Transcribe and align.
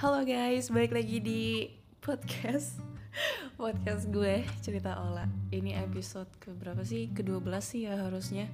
Halo 0.00 0.24
guys, 0.24 0.72
balik 0.72 0.96
lagi 0.96 1.20
di 1.20 1.68
podcast 2.00 2.80
podcast 3.60 4.08
gue 4.08 4.48
cerita 4.64 4.96
Ola. 4.96 5.28
Ini 5.52 5.76
episode 5.76 6.32
ke 6.40 6.56
berapa 6.56 6.80
sih? 6.88 7.12
Ke-12 7.12 7.44
sih 7.60 7.84
ya 7.84 8.00
harusnya. 8.08 8.48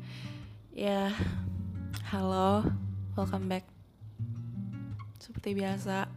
Ya, 0.74 1.14
halo, 2.10 2.66
welcome 3.14 3.46
back. 3.46 3.62
Seperti 5.22 5.54
biasa, 5.54 6.10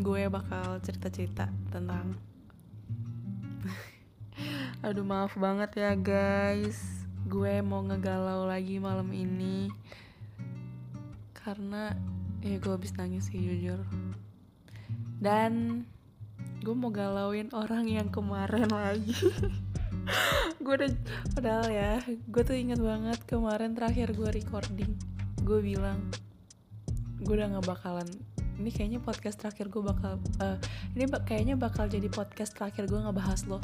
gue 0.00 0.32
bakal 0.32 0.80
cerita-cerita 0.80 1.52
tentang 1.68 2.16
Aduh 4.88 5.04
maaf 5.04 5.36
banget 5.36 5.76
ya 5.76 5.92
guys. 5.92 7.04
Gue 7.28 7.60
mau 7.60 7.84
ngegalau 7.84 8.48
lagi 8.48 8.80
malam 8.80 9.12
ini. 9.12 9.68
Karena 11.36 11.92
ya 12.40 12.56
gue 12.56 12.72
habis 12.72 12.96
nangis 12.96 13.28
sih 13.28 13.44
jujur 13.44 14.05
dan 15.20 15.84
gue 16.60 16.74
mau 16.74 16.90
galauin 16.90 17.48
orang 17.54 17.86
yang 17.86 18.08
kemarin 18.10 18.68
lagi. 18.68 19.14
Gue 20.62 20.78
udah 20.78 20.90
padahal 21.34 21.66
ya 21.70 21.98
gue 22.02 22.42
tuh 22.46 22.54
inget 22.54 22.78
banget 22.78 23.18
kemarin 23.26 23.74
terakhir 23.74 24.14
gue 24.14 24.30
recording. 24.30 24.94
Gue 25.42 25.62
bilang 25.62 25.98
gue 27.22 27.34
udah 27.34 27.54
nggak 27.54 27.66
bakalan 27.66 28.06
ini 28.56 28.70
kayaknya 28.72 29.00
podcast 29.04 29.36
terakhir 29.40 29.68
gue 29.68 29.82
bakal 29.84 30.16
uh, 30.40 30.56
ini 30.96 31.04
bak 31.04 31.28
kayaknya 31.28 31.54
bakal 31.60 31.84
jadi 31.86 32.08
podcast 32.08 32.56
terakhir 32.56 32.88
gue 32.88 32.98
ngebahas 32.98 33.44
lo. 33.50 33.60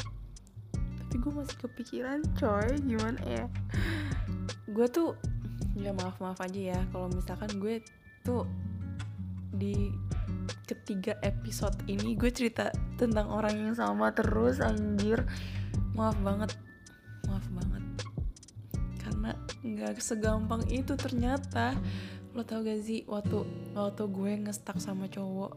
Tapi 0.72 1.14
gue 1.16 1.32
masih 1.32 1.56
kepikiran 1.64 2.20
coy 2.36 2.76
gimana 2.84 3.20
ya? 3.24 3.46
Gue 4.68 4.86
tuh 4.92 5.16
ya 5.76 5.96
maaf 5.96 6.20
maaf 6.20 6.38
aja 6.44 6.76
ya 6.76 6.80
kalau 6.92 7.08
misalkan 7.08 7.50
gue 7.56 7.80
tuh 8.20 8.44
di 9.56 9.92
ketiga 10.72 11.20
episode 11.20 11.76
ini 11.84 12.16
gue 12.16 12.32
cerita 12.32 12.72
tentang 12.96 13.28
orang 13.28 13.52
yang 13.52 13.74
sama 13.76 14.08
terus 14.16 14.56
anjir. 14.64 15.20
Maaf 15.92 16.16
banget. 16.24 16.56
Maaf 17.28 17.44
banget. 17.52 17.84
Karena 18.96 19.36
nggak 19.60 20.00
segampang 20.00 20.64
itu 20.72 20.96
ternyata. 20.96 21.76
Lo 22.32 22.40
tau 22.48 22.64
gak 22.64 22.80
sih 22.80 23.04
waktu 23.04 23.44
waktu 23.76 24.08
gue 24.08 24.32
ngestak 24.48 24.80
sama 24.80 25.04
cowok 25.12 25.52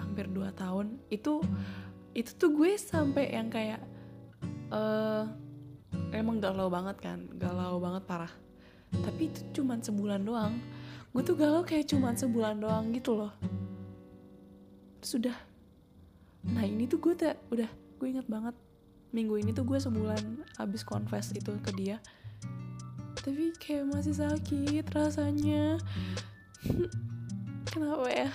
hampir 0.00 0.32
2 0.32 0.48
tahun 0.56 0.96
itu 1.12 1.44
itu 2.16 2.30
tuh 2.40 2.56
gue 2.56 2.72
sampai 2.80 3.36
yang 3.36 3.52
kayak 3.52 3.84
uh, 4.72 5.28
emang 6.16 6.40
galau 6.40 6.72
banget 6.72 6.96
kan? 7.04 7.28
Galau 7.36 7.76
banget 7.76 8.08
parah. 8.08 8.32
Tapi 8.88 9.28
itu 9.28 9.60
cuman 9.60 9.84
sebulan 9.84 10.24
doang. 10.24 10.56
Gue 11.12 11.20
tuh 11.20 11.36
galau 11.36 11.60
kayak 11.60 11.92
cuman 11.92 12.16
sebulan 12.16 12.64
doang 12.64 12.96
gitu 12.96 13.20
loh 13.20 13.59
sudah. 15.04 15.36
Nah 16.48 16.64
ini 16.64 16.88
tuh 16.88 17.00
gue 17.00 17.12
tak 17.16 17.36
udah 17.52 17.68
gue 18.00 18.06
inget 18.08 18.26
banget. 18.28 18.56
Minggu 19.10 19.42
ini 19.42 19.50
tuh 19.50 19.66
gue 19.66 19.76
sebulan 19.76 20.46
abis 20.56 20.86
confess 20.86 21.34
itu 21.34 21.52
ke 21.60 21.70
dia. 21.76 22.00
Tapi 23.20 23.52
kayak 23.60 23.90
masih 23.92 24.16
sakit 24.16 24.86
rasanya. 24.94 25.76
Kenapa 27.70 28.06
ya? 28.08 28.30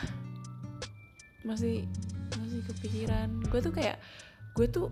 Masih 1.41 1.89
masih 2.37 2.61
kepikiran. 2.69 3.41
Gue 3.49 3.59
tuh 3.63 3.73
kayak 3.73 3.97
gue 4.53 4.67
tuh 4.69 4.87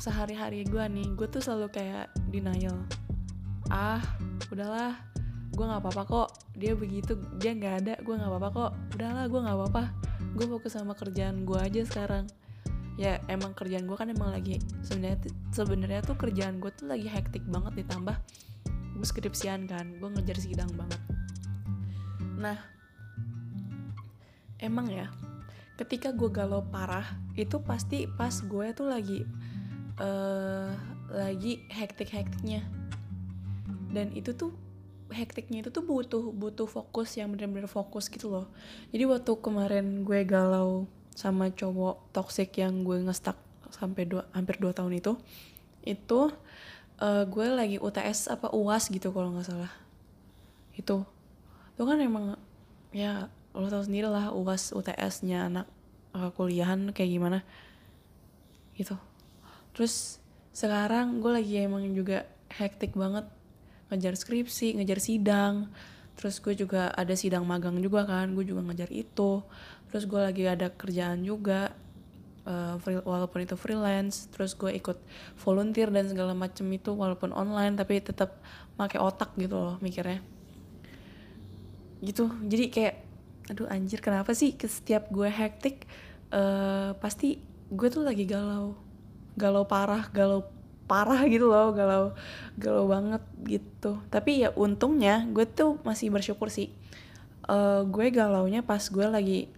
sehari-hari 0.00 0.66
gue 0.66 0.82
nih 0.82 1.06
gue 1.14 1.28
tuh 1.28 1.44
selalu 1.44 1.68
kayak 1.68 2.08
denial. 2.32 2.80
Ah 3.68 4.00
udahlah. 4.48 4.96
Gue 5.52 5.64
nggak 5.68 5.82
apa-apa 5.84 6.02
kok. 6.08 6.28
Dia 6.56 6.72
begitu 6.72 7.18
dia 7.36 7.52
nggak 7.52 7.74
ada 7.84 7.94
gue 8.00 8.14
nggak 8.16 8.30
apa-apa 8.32 8.48
kok. 8.54 8.72
Udahlah 8.96 9.24
gue 9.28 9.40
nggak 9.44 9.58
apa-apa 9.60 9.84
gue 10.34 10.46
fokus 10.50 10.74
sama 10.74 10.98
kerjaan 10.98 11.46
gue 11.46 11.58
aja 11.58 11.86
sekarang. 11.86 12.26
Ya 12.94 13.18
emang 13.26 13.54
kerjaan 13.58 13.90
gue 13.90 13.96
kan 13.98 14.06
emang 14.06 14.30
lagi 14.30 14.62
sebenarnya 14.86 15.18
sebenarnya 15.50 16.00
tuh 16.06 16.14
kerjaan 16.14 16.62
gue 16.62 16.70
tuh 16.74 16.86
lagi 16.86 17.10
hektik 17.10 17.42
banget 17.50 17.86
ditambah 17.86 18.14
gue 18.98 19.06
skripsian 19.06 19.66
kan. 19.70 19.98
Gue 19.98 20.10
ngejar 20.14 20.38
sidang 20.38 20.70
banget. 20.74 21.00
Nah 22.38 22.58
emang 24.62 24.90
ya 24.90 25.10
ketika 25.74 26.14
gue 26.14 26.30
galau 26.30 26.62
parah 26.62 27.18
itu 27.34 27.58
pasti 27.58 28.06
pas 28.06 28.30
gue 28.30 28.66
tuh 28.74 28.86
lagi 28.86 29.26
uh, 29.98 30.70
lagi 31.10 31.66
hektik-hektiknya. 31.70 32.62
Dan 33.94 34.10
itu 34.14 34.34
tuh 34.34 34.63
hektiknya 35.12 35.60
itu 35.66 35.70
tuh 35.74 35.84
butuh 35.84 36.32
butuh 36.32 36.64
fokus 36.64 37.16
yang 37.20 37.32
benar-benar 37.34 37.68
fokus 37.68 38.08
gitu 38.08 38.32
loh. 38.32 38.46
Jadi 38.94 39.04
waktu 39.04 39.32
kemarin 39.40 40.06
gue 40.06 40.20
galau 40.24 40.88
sama 41.12 41.52
cowok 41.52 42.10
toxic 42.10 42.56
yang 42.58 42.82
gue 42.82 43.04
ngestak 43.04 43.36
sampai 43.70 44.06
dua 44.06 44.26
hampir 44.34 44.58
dua 44.58 44.70
tahun 44.74 44.98
itu 44.98 45.12
itu 45.84 46.20
uh, 46.98 47.22
gue 47.28 47.46
lagi 47.50 47.76
UTS 47.76 48.32
apa 48.32 48.50
uas 48.54 48.88
gitu 48.88 49.12
kalau 49.12 49.34
nggak 49.34 49.46
salah. 49.46 49.72
Itu. 50.74 51.04
Itu 51.76 51.82
kan 51.84 51.98
emang 52.00 52.38
ya 52.94 53.28
lo 53.54 53.70
tau 53.70 53.84
sendiri 53.84 54.10
lah 54.10 54.34
uas 54.34 54.74
UTS-nya 54.74 55.46
anak 55.52 55.66
uh, 56.16 56.30
kuliahan 56.34 56.90
kayak 56.90 57.10
gimana. 57.12 57.38
Gitu. 58.74 58.96
Terus 59.76 60.18
sekarang 60.54 61.18
gue 61.18 61.30
lagi 61.34 61.54
emang 61.60 61.82
juga 61.94 62.26
hektik 62.50 62.94
banget 62.94 63.26
ngejar 63.92 64.14
skripsi 64.16 64.80
ngejar 64.80 65.00
sidang. 65.00 65.68
Terus 66.14 66.38
gue 66.38 66.54
juga 66.54 66.94
ada 66.94 67.14
sidang 67.18 67.42
magang 67.42 67.74
juga 67.82 68.06
kan 68.06 68.30
gue 68.32 68.46
juga 68.46 68.62
ngejar 68.62 68.90
itu. 68.94 69.42
Terus 69.90 70.04
gue 70.06 70.20
lagi 70.20 70.44
ada 70.46 70.70
kerjaan 70.70 71.22
juga 71.26 71.74
uh, 72.46 72.78
free, 72.78 73.02
walaupun 73.02 73.44
itu 73.44 73.58
freelance. 73.58 74.30
Terus 74.30 74.54
gue 74.54 74.70
ikut 74.74 74.98
volunteer 75.42 75.90
dan 75.90 76.06
segala 76.06 76.32
macem 76.32 76.66
itu 76.70 76.94
walaupun 76.94 77.34
online 77.34 77.74
tapi 77.74 77.98
tetap 77.98 78.38
pakai 78.78 79.02
otak 79.02 79.34
gitu 79.36 79.58
loh 79.58 79.76
mikirnya. 79.82 80.22
Gitu 82.04 82.30
jadi 82.46 82.64
kayak 82.70 82.96
aduh 83.44 83.68
anjir 83.68 84.00
kenapa 84.00 84.32
sih 84.32 84.56
setiap 84.56 85.12
gue 85.12 85.28
hektik 85.28 85.84
uh, 86.32 86.96
pasti 86.96 87.42
gue 87.68 87.88
tuh 87.90 88.06
lagi 88.06 88.24
galau. 88.24 88.78
Galau 89.34 89.66
parah 89.66 90.06
galau 90.14 90.53
parah 90.84 91.24
gitu 91.24 91.48
loh 91.48 91.72
galau 91.72 92.12
galau 92.60 92.84
banget 92.88 93.22
gitu. 93.44 94.00
Tapi 94.12 94.44
ya 94.44 94.52
untungnya 94.54 95.24
gue 95.32 95.48
tuh 95.48 95.80
masih 95.82 96.12
bersyukur 96.12 96.52
sih. 96.52 96.70
Uh, 97.44 97.84
gue 97.88 98.08
galaunya 98.08 98.64
pas 98.64 98.80
gue 98.80 99.06
lagi 99.08 99.48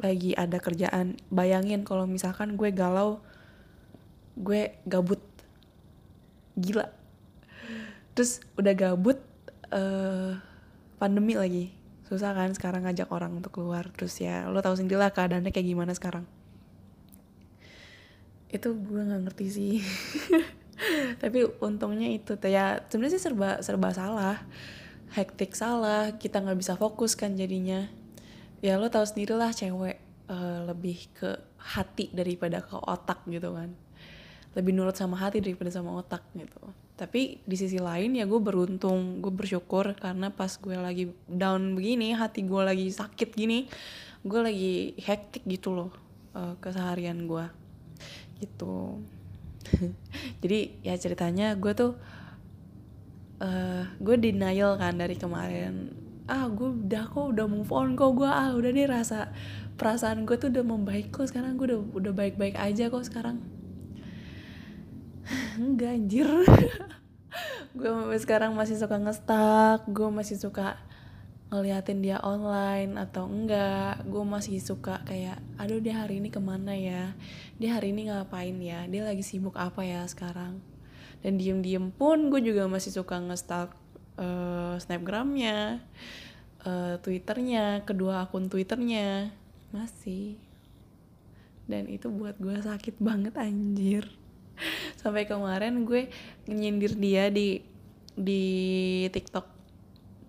lagi 0.00 0.36
ada 0.36 0.60
kerjaan. 0.60 1.16
Bayangin 1.32 1.84
kalau 1.84 2.04
misalkan 2.04 2.60
gue 2.60 2.70
galau 2.70 3.24
gue 4.36 4.76
gabut. 4.84 5.20
Gila. 6.60 6.86
Terus 8.14 8.44
udah 8.60 8.74
gabut 8.76 9.18
uh, 9.72 10.38
pandemi 11.00 11.34
lagi. 11.34 11.74
Susah 12.04 12.36
kan 12.36 12.52
sekarang 12.52 12.84
ngajak 12.84 13.08
orang 13.08 13.32
untuk 13.32 13.56
keluar. 13.56 13.88
Terus 13.96 14.20
ya 14.20 14.44
lo 14.46 14.60
tau 14.60 14.76
sendiri 14.76 15.00
lah 15.00 15.10
keadaannya 15.10 15.50
kayak 15.50 15.66
gimana 15.72 15.96
sekarang 15.96 16.28
itu 18.50 18.68
gue 18.74 19.00
nggak 19.00 19.22
ngerti 19.28 19.46
sih. 19.50 19.74
Tapi 21.22 21.46
untungnya 21.62 22.10
itu 22.10 22.34
ya 22.44 22.82
sebenarnya 22.90 23.14
sih 23.16 23.22
serba 23.22 23.62
serba 23.62 23.94
salah. 23.94 24.38
Hektik 25.14 25.54
salah 25.54 26.18
kita 26.18 26.42
nggak 26.42 26.58
bisa 26.58 26.74
fokus 26.74 27.14
kan 27.14 27.38
jadinya. 27.38 27.86
Ya 28.64 28.80
lo 28.80 28.90
tahu 28.90 29.06
sendiri 29.06 29.36
lah 29.38 29.54
cewek 29.54 30.00
uh, 30.26 30.66
lebih 30.66 31.12
ke 31.14 31.30
hati 31.60 32.10
daripada 32.10 32.64
ke 32.64 32.74
otak 32.74 33.22
gitu 33.30 33.54
kan. 33.54 33.70
Lebih 34.54 34.72
nurut 34.74 34.96
sama 34.96 35.18
hati 35.18 35.38
daripada 35.38 35.70
sama 35.70 35.94
otak 35.94 36.26
gitu. 36.34 36.62
Tapi 36.94 37.42
di 37.42 37.56
sisi 37.58 37.78
lain 37.78 38.14
ya 38.14 38.26
gue 38.26 38.38
beruntung 38.38 39.18
gue 39.22 39.30
bersyukur 39.34 39.98
karena 39.98 40.30
pas 40.30 40.50
gue 40.54 40.78
lagi 40.78 41.04
down 41.26 41.74
begini 41.74 42.14
hati 42.14 42.46
gue 42.46 42.62
lagi 42.62 42.86
sakit 42.86 43.34
gini 43.34 43.66
gue 44.24 44.40
lagi 44.40 44.96
hektik 45.04 45.44
gitu 45.44 45.76
loh 45.76 45.90
uh, 46.32 46.56
keseharian 46.56 47.28
gue 47.28 47.44
gitu. 48.38 49.00
Jadi 50.42 50.80
ya 50.84 50.94
ceritanya 50.96 51.56
gue 51.56 51.72
tuh 51.72 51.92
uh, 53.40 53.84
gue 53.98 54.16
denial 54.20 54.76
kan 54.76 54.96
dari 54.96 55.16
kemarin. 55.16 55.92
Ah 56.24 56.48
gue 56.48 56.72
udah 56.72 57.04
kok 57.08 57.36
udah 57.36 57.46
move 57.48 57.68
on 57.72 57.96
kok 57.96 58.16
gue 58.16 58.28
ah 58.28 58.56
udah 58.56 58.70
deh 58.72 58.88
rasa 58.88 59.32
perasaan 59.76 60.24
gue 60.24 60.36
tuh 60.40 60.48
udah 60.48 60.64
membaik 60.64 61.12
kok 61.12 61.28
sekarang. 61.28 61.56
Gue 61.56 61.72
udah 61.74 61.80
udah 61.92 62.12
baik 62.12 62.34
baik 62.40 62.56
aja 62.56 62.88
kok 62.88 63.04
sekarang. 63.04 63.40
Enggak 65.60 65.96
anjir. 65.96 66.28
Gue 67.74 67.90
sekarang 68.22 68.54
masih 68.54 68.78
suka 68.78 68.94
ngestak 69.02 69.82
gue 69.90 70.06
masih 70.06 70.38
suka 70.38 70.78
ngeliatin 71.52 72.00
dia 72.00 72.18
online 72.24 72.96
atau 72.96 73.28
enggak. 73.28 74.04
Gue 74.08 74.24
masih 74.24 74.58
suka 74.60 75.04
kayak 75.04 75.40
aduh 75.60 75.80
dia 75.80 76.00
hari 76.00 76.20
ini 76.20 76.28
ke 76.32 76.40
mana 76.40 76.72
ya? 76.72 77.12
Dia 77.60 77.76
hari 77.78 77.92
ini 77.92 78.08
ngapain 78.08 78.56
ya? 78.60 78.88
Dia 78.88 79.04
lagi 79.04 79.22
sibuk 79.24 79.54
apa 79.56 79.84
ya 79.84 80.04
sekarang? 80.08 80.60
Dan 81.24 81.40
diem-diem 81.40 81.88
pun 81.92 82.28
gue 82.28 82.40
juga 82.44 82.68
masih 82.68 82.92
suka 82.92 83.16
ngestalk 83.16 83.72
uh, 84.20 84.76
snapgramnya 84.76 85.80
uh, 86.64 87.00
twitternya 87.00 87.84
kedua 87.88 88.26
akun 88.26 88.48
twitternya. 88.48 89.32
Masih. 89.72 90.36
Dan 91.64 91.88
itu 91.88 92.12
buat 92.12 92.36
gue 92.36 92.60
sakit 92.60 93.00
banget 93.00 93.34
anjir. 93.40 94.04
Sampai 95.00 95.24
kemarin 95.24 95.88
gue 95.88 96.12
nyindir 96.48 96.94
dia 96.96 97.32
di 97.32 97.64
di 98.14 98.44
TikTok 99.10 99.53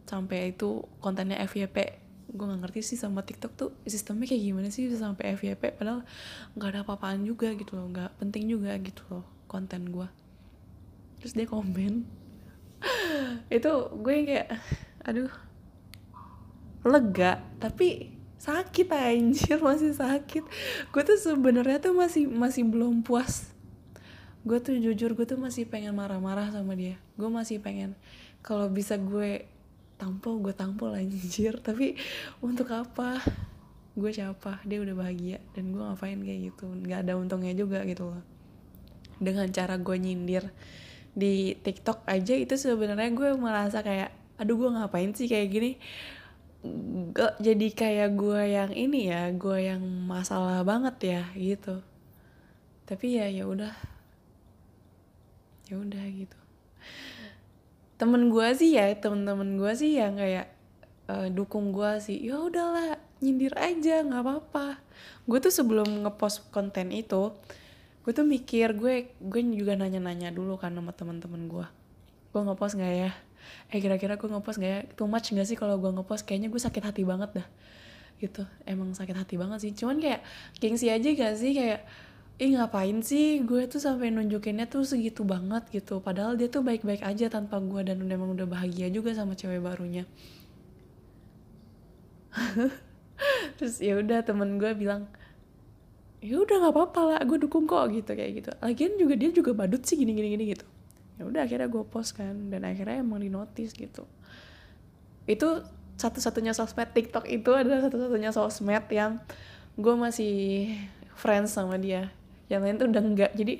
sampai 0.05 0.53
itu 0.53 0.85
kontennya 1.01 1.41
FYP 1.45 2.01
gue 2.25 2.45
nggak 2.45 2.61
ngerti 2.67 2.81
sih 2.81 2.97
sama 2.99 3.21
TikTok 3.21 3.51
tuh 3.53 3.69
sistemnya 3.85 4.25
kayak 4.29 4.43
gimana 4.43 4.67
sih 4.73 4.89
bisa 4.89 5.01
sampai 5.01 5.37
FYP 5.37 5.77
padahal 5.77 6.05
nggak 6.57 6.69
ada 6.73 6.79
apa-apaan 6.85 7.21
juga 7.25 7.53
gitu 7.53 7.77
loh 7.77 7.89
nggak 7.89 8.17
penting 8.21 8.49
juga 8.49 8.73
gitu 8.81 9.01
loh 9.09 9.25
konten 9.45 9.89
gue 9.89 10.09
terus 11.25 11.33
dia 11.33 11.49
komen. 11.49 12.05
Itu 13.57 13.89
gue 13.97 14.13
kayak 14.29 14.49
aduh 15.01 15.33
lega 16.85 17.41
tapi 17.57 18.13
sakit 18.37 18.93
anjir 18.93 19.57
masih 19.57 19.97
sakit. 19.97 20.45
Gue 20.93 21.01
tuh 21.01 21.17
sebenarnya 21.17 21.81
tuh 21.81 21.97
masih 21.97 22.29
masih 22.29 22.61
belum 22.69 23.01
puas. 23.01 23.49
Gue 24.45 24.61
tuh 24.61 24.77
jujur 24.77 25.17
gue 25.17 25.25
tuh 25.25 25.41
masih 25.41 25.65
pengen 25.65 25.97
marah-marah 25.97 26.53
sama 26.53 26.77
dia. 26.77 27.01
Gue 27.17 27.33
masih 27.33 27.57
pengen 27.57 27.97
kalau 28.45 28.69
bisa 28.69 28.93
gue 29.01 29.49
tampol 29.95 30.43
gue 30.43 30.53
tampol 30.55 30.95
anjir. 30.95 31.59
Tapi 31.59 31.95
untuk 32.43 32.71
apa? 32.71 33.19
Gue 33.95 34.11
siapa? 34.11 34.59
Dia 34.67 34.83
udah 34.83 34.95
bahagia 34.95 35.39
dan 35.55 35.71
gue 35.71 35.81
ngapain 35.81 36.19
kayak 36.19 36.39
gitu? 36.51 36.67
Nggak 36.67 36.99
ada 37.07 37.13
untungnya 37.15 37.53
juga 37.55 37.83
gitu 37.87 38.11
loh. 38.11 38.23
Dengan 39.17 39.47
cara 39.51 39.79
gue 39.79 39.95
nyindir 39.95 40.51
di 41.15 41.55
TikTok 41.55 42.03
aja 42.03 42.35
itu 42.35 42.59
sebenarnya 42.59 43.07
gue 43.15 43.29
merasa 43.39 43.79
kayak 43.79 44.11
aduh 44.35 44.59
gue 44.59 44.69
ngapain 44.75 45.15
sih 45.15 45.31
kayak 45.31 45.47
gini? 45.47 45.71
Gak 47.15 47.39
jadi 47.39 47.67
kayak 47.71 48.09
gue 48.19 48.41
yang 48.51 48.71
ini 48.75 49.07
ya 49.07 49.31
gue 49.31 49.57
yang 49.63 49.83
masalah 50.03 50.59
banget 50.67 50.95
ya 51.15 51.23
gitu. 51.39 51.79
Tapi 52.83 53.15
ya 53.15 53.31
ya 53.31 53.47
udah. 53.47 53.73
Ya 55.65 55.81
udah 55.81 56.03
gitu 56.13 56.44
temen 57.95 58.27
gue 58.27 58.47
sih 58.55 58.75
ya 58.75 58.91
temen-temen 58.99 59.55
gue 59.55 59.71
sih 59.71 59.95
yang 59.95 60.19
kayak 60.19 60.51
uh, 61.07 61.27
dukung 61.31 61.71
gue 61.71 61.91
sih 62.03 62.19
ya 62.19 62.43
udahlah 62.43 62.99
nyindir 63.23 63.55
aja 63.55 64.03
nggak 64.03 64.21
apa-apa. 64.21 64.79
Gue 65.25 65.39
tuh 65.39 65.53
sebelum 65.53 66.03
ngepost 66.03 66.51
konten 66.51 66.91
itu 66.91 67.31
gue 68.05 68.13
tuh 68.13 68.27
mikir 68.27 68.77
gue 68.77 69.09
gue 69.17 69.41
juga 69.55 69.73
nanya-nanya 69.73 70.29
dulu 70.29 70.61
kan 70.61 70.69
sama 70.77 70.93
temen-temen 70.93 71.49
gue 71.49 71.67
gue 72.35 72.41
ngepost 72.43 72.75
nggak 72.75 72.93
ya? 72.99 73.11
Eh 73.71 73.79
kira-kira 73.79 74.19
gue 74.19 74.27
ngepost 74.27 74.59
nggak 74.59 74.73
ya? 74.75 74.81
Too 74.93 75.07
much 75.07 75.31
nggak 75.31 75.47
sih 75.47 75.57
kalau 75.57 75.79
gue 75.79 75.91
ngepost? 75.95 76.27
Kayaknya 76.27 76.51
gue 76.51 76.61
sakit 76.61 76.83
hati 76.83 77.01
banget 77.07 77.31
dah. 77.41 77.47
Gitu 78.19 78.43
emang 78.67 78.91
sakit 78.91 79.15
hati 79.15 79.35
banget 79.39 79.59
sih 79.63 79.71
cuman 79.71 80.03
kayak 80.03 80.21
gengsi 80.59 80.91
aja 80.91 81.07
gak 81.15 81.35
sih? 81.39 81.55
Kayak 81.55 81.87
ih 82.35 82.51
ngapain 82.55 82.99
sih? 82.99 83.39
Gue 83.47 83.63
tuh 83.71 83.79
sampai 83.79 84.11
nunjukinnya 84.11 84.67
tuh 84.67 84.83
segitu 84.83 85.23
banget 85.23 85.63
gitu. 85.71 86.03
Padahal 86.03 86.35
dia 86.35 86.51
tuh 86.51 86.61
baik-baik 86.67 86.99
aja 87.03 87.31
tanpa 87.31 87.63
gue 87.63 87.81
dan 87.87 88.03
emang 88.03 88.35
udah 88.35 88.47
bahagia 88.47 88.91
juga 88.91 89.15
sama 89.15 89.39
cewek 89.39 89.63
barunya. 89.63 90.03
Terus 93.57 93.79
ya 93.79 93.95
udah 93.95 94.19
temen 94.27 94.59
gue 94.59 94.71
bilang 94.75 95.07
ya 96.19 96.41
udah 96.41 96.57
nggak 96.57 96.73
apa-apa 96.73 97.01
lah 97.05 97.19
gue 97.21 97.37
dukung 97.39 97.63
kok 97.63 97.87
gitu 97.95 98.11
kayak 98.11 98.43
gitu. 98.43 98.51
Lagian 98.59 98.99
juga 98.99 99.13
dia 99.15 99.29
juga 99.31 99.51
badut 99.55 99.83
sih 99.87 99.95
gini 99.95 100.11
gini 100.11 100.35
gini 100.35 100.43
gitu. 100.51 100.67
Ya 101.15 101.23
udah 101.23 101.47
akhirnya 101.47 101.71
gue 101.71 101.83
post 101.87 102.19
kan 102.19 102.51
dan 102.51 102.67
akhirnya 102.67 102.99
emang 102.99 103.23
di 103.23 103.31
notice 103.31 103.71
gitu. 103.71 104.03
Itu 105.23 105.63
satu-satunya 105.95 106.51
sosmed 106.51 106.91
TikTok 106.91 107.31
itu 107.31 107.55
adalah 107.55 107.87
satu-satunya 107.87 108.35
sosmed 108.35 108.83
yang 108.91 109.23
gue 109.79 109.95
masih 109.95 110.35
friends 111.15 111.55
sama 111.55 111.79
dia 111.79 112.11
yang 112.51 112.61
lain 112.61 112.77
tuh 112.77 112.87
udah 112.89 113.03
enggak 113.03 113.31
jadi 113.33 113.57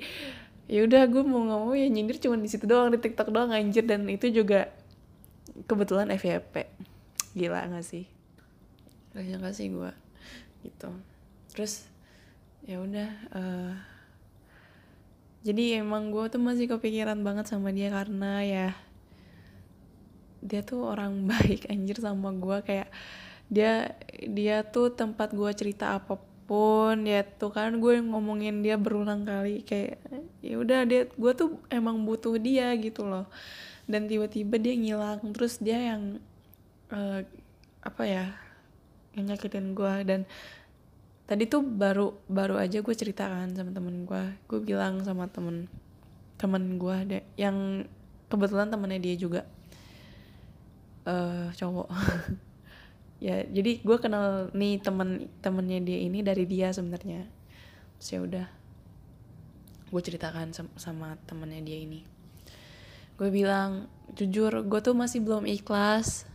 ya 0.66 0.82
udah 0.82 1.06
gue 1.06 1.22
mau 1.22 1.42
mau 1.46 1.72
ya 1.74 1.86
nyindir 1.86 2.18
cuma 2.18 2.34
di 2.38 2.50
situ 2.50 2.66
doang 2.66 2.90
di 2.90 2.98
TikTok 2.98 3.30
doang 3.30 3.54
anjir. 3.54 3.86
Dan 3.86 4.06
itu 4.10 4.30
juga 4.30 4.70
kebetulan 5.66 6.10
FYP 6.14 6.66
gila 7.38 7.70
gak 7.70 7.86
sih? 7.86 8.04
Gak 9.14 9.24
nyangka 9.24 9.50
sih 9.54 9.70
gue 9.70 9.90
gitu. 10.66 10.90
Terus 11.54 11.86
ya 12.66 12.82
udah 12.82 13.10
uh, 13.30 13.72
jadi 15.46 15.78
emang 15.78 16.10
gue 16.10 16.26
tuh 16.26 16.42
masih 16.42 16.66
kepikiran 16.66 17.22
banget 17.22 17.46
sama 17.46 17.70
dia 17.70 17.94
karena 17.94 18.42
ya 18.42 18.68
dia 20.42 20.66
tuh 20.66 20.82
orang 20.82 21.22
baik 21.30 21.70
anjir 21.70 22.02
sama 22.02 22.34
gue 22.34 22.58
kayak 22.66 22.90
dia 23.46 23.94
dia 24.26 24.66
tuh 24.66 24.90
tempat 24.90 25.30
gue 25.30 25.50
cerita 25.54 25.94
pun 26.46 27.02
ya 27.02 27.26
tuh 27.26 27.50
kan 27.50 27.82
gue 27.82 27.98
ngomongin 27.98 28.62
dia 28.62 28.78
berulang 28.78 29.26
kali 29.26 29.66
kayak 29.66 29.98
ya 30.40 30.56
udah 30.62 30.86
dia 30.86 31.10
gue 31.10 31.32
tuh 31.34 31.58
emang 31.68 32.06
butuh 32.06 32.38
dia 32.38 32.70
gitu 32.78 33.02
loh. 33.02 33.26
Dan 33.86 34.10
tiba-tiba 34.10 34.58
dia 34.58 34.74
ngilang 34.74 35.22
terus 35.34 35.58
dia 35.58 35.78
yang 35.78 36.22
uh, 36.90 37.22
apa 37.82 38.02
ya 38.02 38.34
yang 39.14 39.30
nyakitin 39.30 39.74
gue 39.74 39.94
dan 40.06 40.20
tadi 41.26 41.50
tuh 41.50 41.62
baru 41.62 42.14
baru 42.30 42.58
aja 42.58 42.82
gue 42.82 42.94
ceritakan 42.94 43.54
sama 43.54 43.70
temen 43.74 44.06
gue 44.06 44.24
gue 44.46 44.60
bilang 44.62 45.02
sama 45.02 45.26
temen 45.26 45.66
temen 46.38 46.78
gue 46.78 46.96
deh 47.10 47.24
yang 47.34 47.86
kebetulan 48.30 48.70
temennya 48.70 49.02
dia 49.02 49.16
juga. 49.18 49.42
Uh, 51.06 51.54
cowok 51.54 51.86
ya 53.16 53.48
jadi 53.48 53.80
gue 53.80 53.96
kenal 53.96 54.52
nih 54.52 54.76
temen 54.84 55.32
temennya 55.40 55.80
dia 55.80 55.98
ini 56.04 56.20
dari 56.20 56.44
dia 56.44 56.68
sebenarnya. 56.72 57.24
Terus 57.96 58.08
ya 58.12 58.20
udah 58.20 58.46
gue 59.86 60.02
ceritakan 60.02 60.52
sama, 60.52 60.72
sama 60.76 61.08
temennya 61.24 61.62
dia 61.64 61.78
ini. 61.80 62.00
Gue 63.16 63.32
bilang 63.32 63.88
jujur 64.12 64.66
gue 64.68 64.80
tuh 64.84 64.92
masih 64.92 65.24
belum 65.24 65.48
ikhlas. 65.48 66.28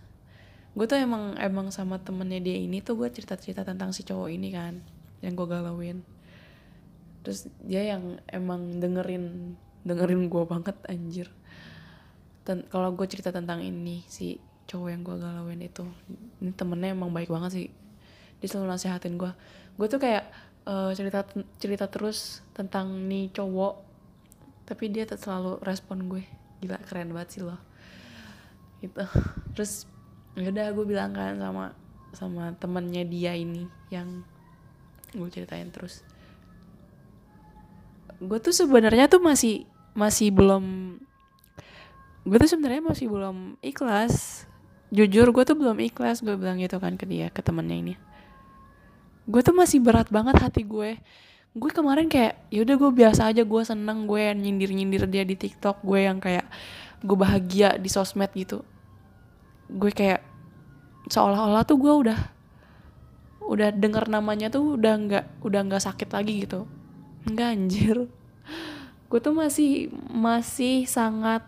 Gue 0.74 0.88
tuh 0.88 0.98
emang 0.98 1.38
emang 1.38 1.70
sama 1.70 2.02
temennya 2.02 2.42
dia 2.42 2.58
ini 2.58 2.82
tuh 2.82 2.98
gue 2.98 3.10
cerita 3.14 3.38
cerita 3.38 3.62
tentang 3.62 3.94
si 3.94 4.02
cowok 4.02 4.30
ini 4.32 4.50
kan 4.50 4.82
yang 5.22 5.38
gue 5.38 5.46
galauin. 5.46 6.02
Terus 7.22 7.46
dia 7.62 7.86
yang 7.86 8.18
emang 8.26 8.82
dengerin 8.82 9.54
dengerin 9.86 10.26
gue 10.26 10.44
banget 10.50 10.78
anjir. 10.90 11.30
Kalau 12.44 12.90
gue 12.98 13.06
cerita 13.06 13.30
tentang 13.30 13.62
ini 13.62 14.02
si 14.10 14.42
cowok 14.72 14.88
yang 14.88 15.04
gue 15.04 15.16
galauin 15.20 15.60
itu. 15.60 15.84
Ini 16.40 16.56
temennya 16.56 16.96
emang 16.96 17.12
baik 17.12 17.28
banget 17.28 17.52
sih. 17.52 17.68
Dia 18.40 18.48
selalu 18.48 18.72
nasihatin 18.72 19.20
gue 19.20 19.32
gue 19.72 19.88
tuh 19.88 20.04
kayak 20.04 20.28
uh, 20.68 20.92
cerita 20.94 21.24
cerita 21.58 21.88
terus 21.88 22.44
tentang 22.52 22.92
nih 23.08 23.32
cowok 23.32 23.82
tapi 24.68 24.88
dia 24.88 25.04
selalu 25.04 25.60
respon 25.68 26.08
gue. 26.08 26.24
Gila 26.64 26.80
keren 26.88 27.12
banget 27.12 27.40
sih 27.40 27.44
loh 27.44 27.60
gitu. 28.82 29.04
Terus 29.54 29.86
yaudah 30.34 30.74
gue 30.74 30.86
bilang 30.88 31.14
kan 31.14 31.38
sama 31.38 31.66
sama 32.12 32.44
temennya 32.58 33.04
dia 33.08 33.36
ini 33.38 33.70
yang 33.94 34.26
gue 35.12 35.30
ceritain 35.32 35.70
terus. 35.72 36.04
Gue 38.20 38.40
tuh 38.40 38.56
sebenarnya 38.56 39.08
tuh 39.12 39.22
masih 39.24 39.68
masih 39.92 40.32
belum 40.32 40.98
gue 42.22 42.38
tuh 42.38 42.50
sebenarnya 42.52 42.84
masih 42.86 43.10
belum 43.10 43.60
ikhlas 43.66 44.46
jujur 44.92 45.32
gue 45.32 45.44
tuh 45.48 45.56
belum 45.56 45.80
ikhlas 45.80 46.20
gue 46.22 46.36
bilang 46.36 46.60
gitu 46.60 46.78
kan 46.78 47.00
ke 47.00 47.08
dia 47.08 47.32
ke 47.32 47.40
temennya 47.40 47.78
ini. 47.80 47.94
Gue 49.26 49.42
tuh 49.42 49.56
masih 49.56 49.80
berat 49.80 50.12
banget 50.12 50.36
hati 50.38 50.68
gue 50.68 51.00
gue 51.52 51.68
kemarin 51.68 52.08
kayak 52.08 52.48
yaudah 52.48 52.80
gue 52.80 52.92
biasa 52.96 53.28
aja 53.28 53.44
gue 53.44 53.62
seneng 53.68 54.08
gue 54.08 54.32
nyindir 54.32 54.72
nyindir 54.72 55.04
dia 55.04 55.28
di 55.28 55.36
tiktok 55.36 55.84
gue 55.84 56.08
yang 56.08 56.24
kayak 56.24 56.48
gue 57.04 57.18
bahagia 57.18 57.76
di 57.76 57.92
sosmed 57.92 58.32
gitu. 58.32 58.64
Gue 59.68 59.92
kayak 59.92 60.24
seolah-olah 61.12 61.68
tuh 61.68 61.76
gue 61.76 61.92
udah 62.08 62.20
udah 63.42 63.70
denger 63.76 64.08
namanya 64.08 64.48
tuh 64.48 64.80
udah 64.80 64.96
nggak 64.96 65.26
udah 65.44 65.62
nggak 65.68 65.84
sakit 65.84 66.10
lagi 66.16 66.48
gitu. 66.48 66.64
Nggak 67.28 67.48
anjir. 67.52 67.98
Gue 69.12 69.20
tuh 69.20 69.36
masih 69.36 69.92
masih 70.08 70.88
sangat 70.88 71.44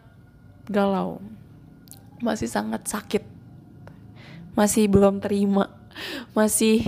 galau. 0.68 1.24
Masih 2.20 2.52
sangat 2.52 2.84
sakit 2.92 3.24
masih 4.54 4.90
belum 4.90 5.22
terima. 5.22 5.70
Masih 6.34 6.86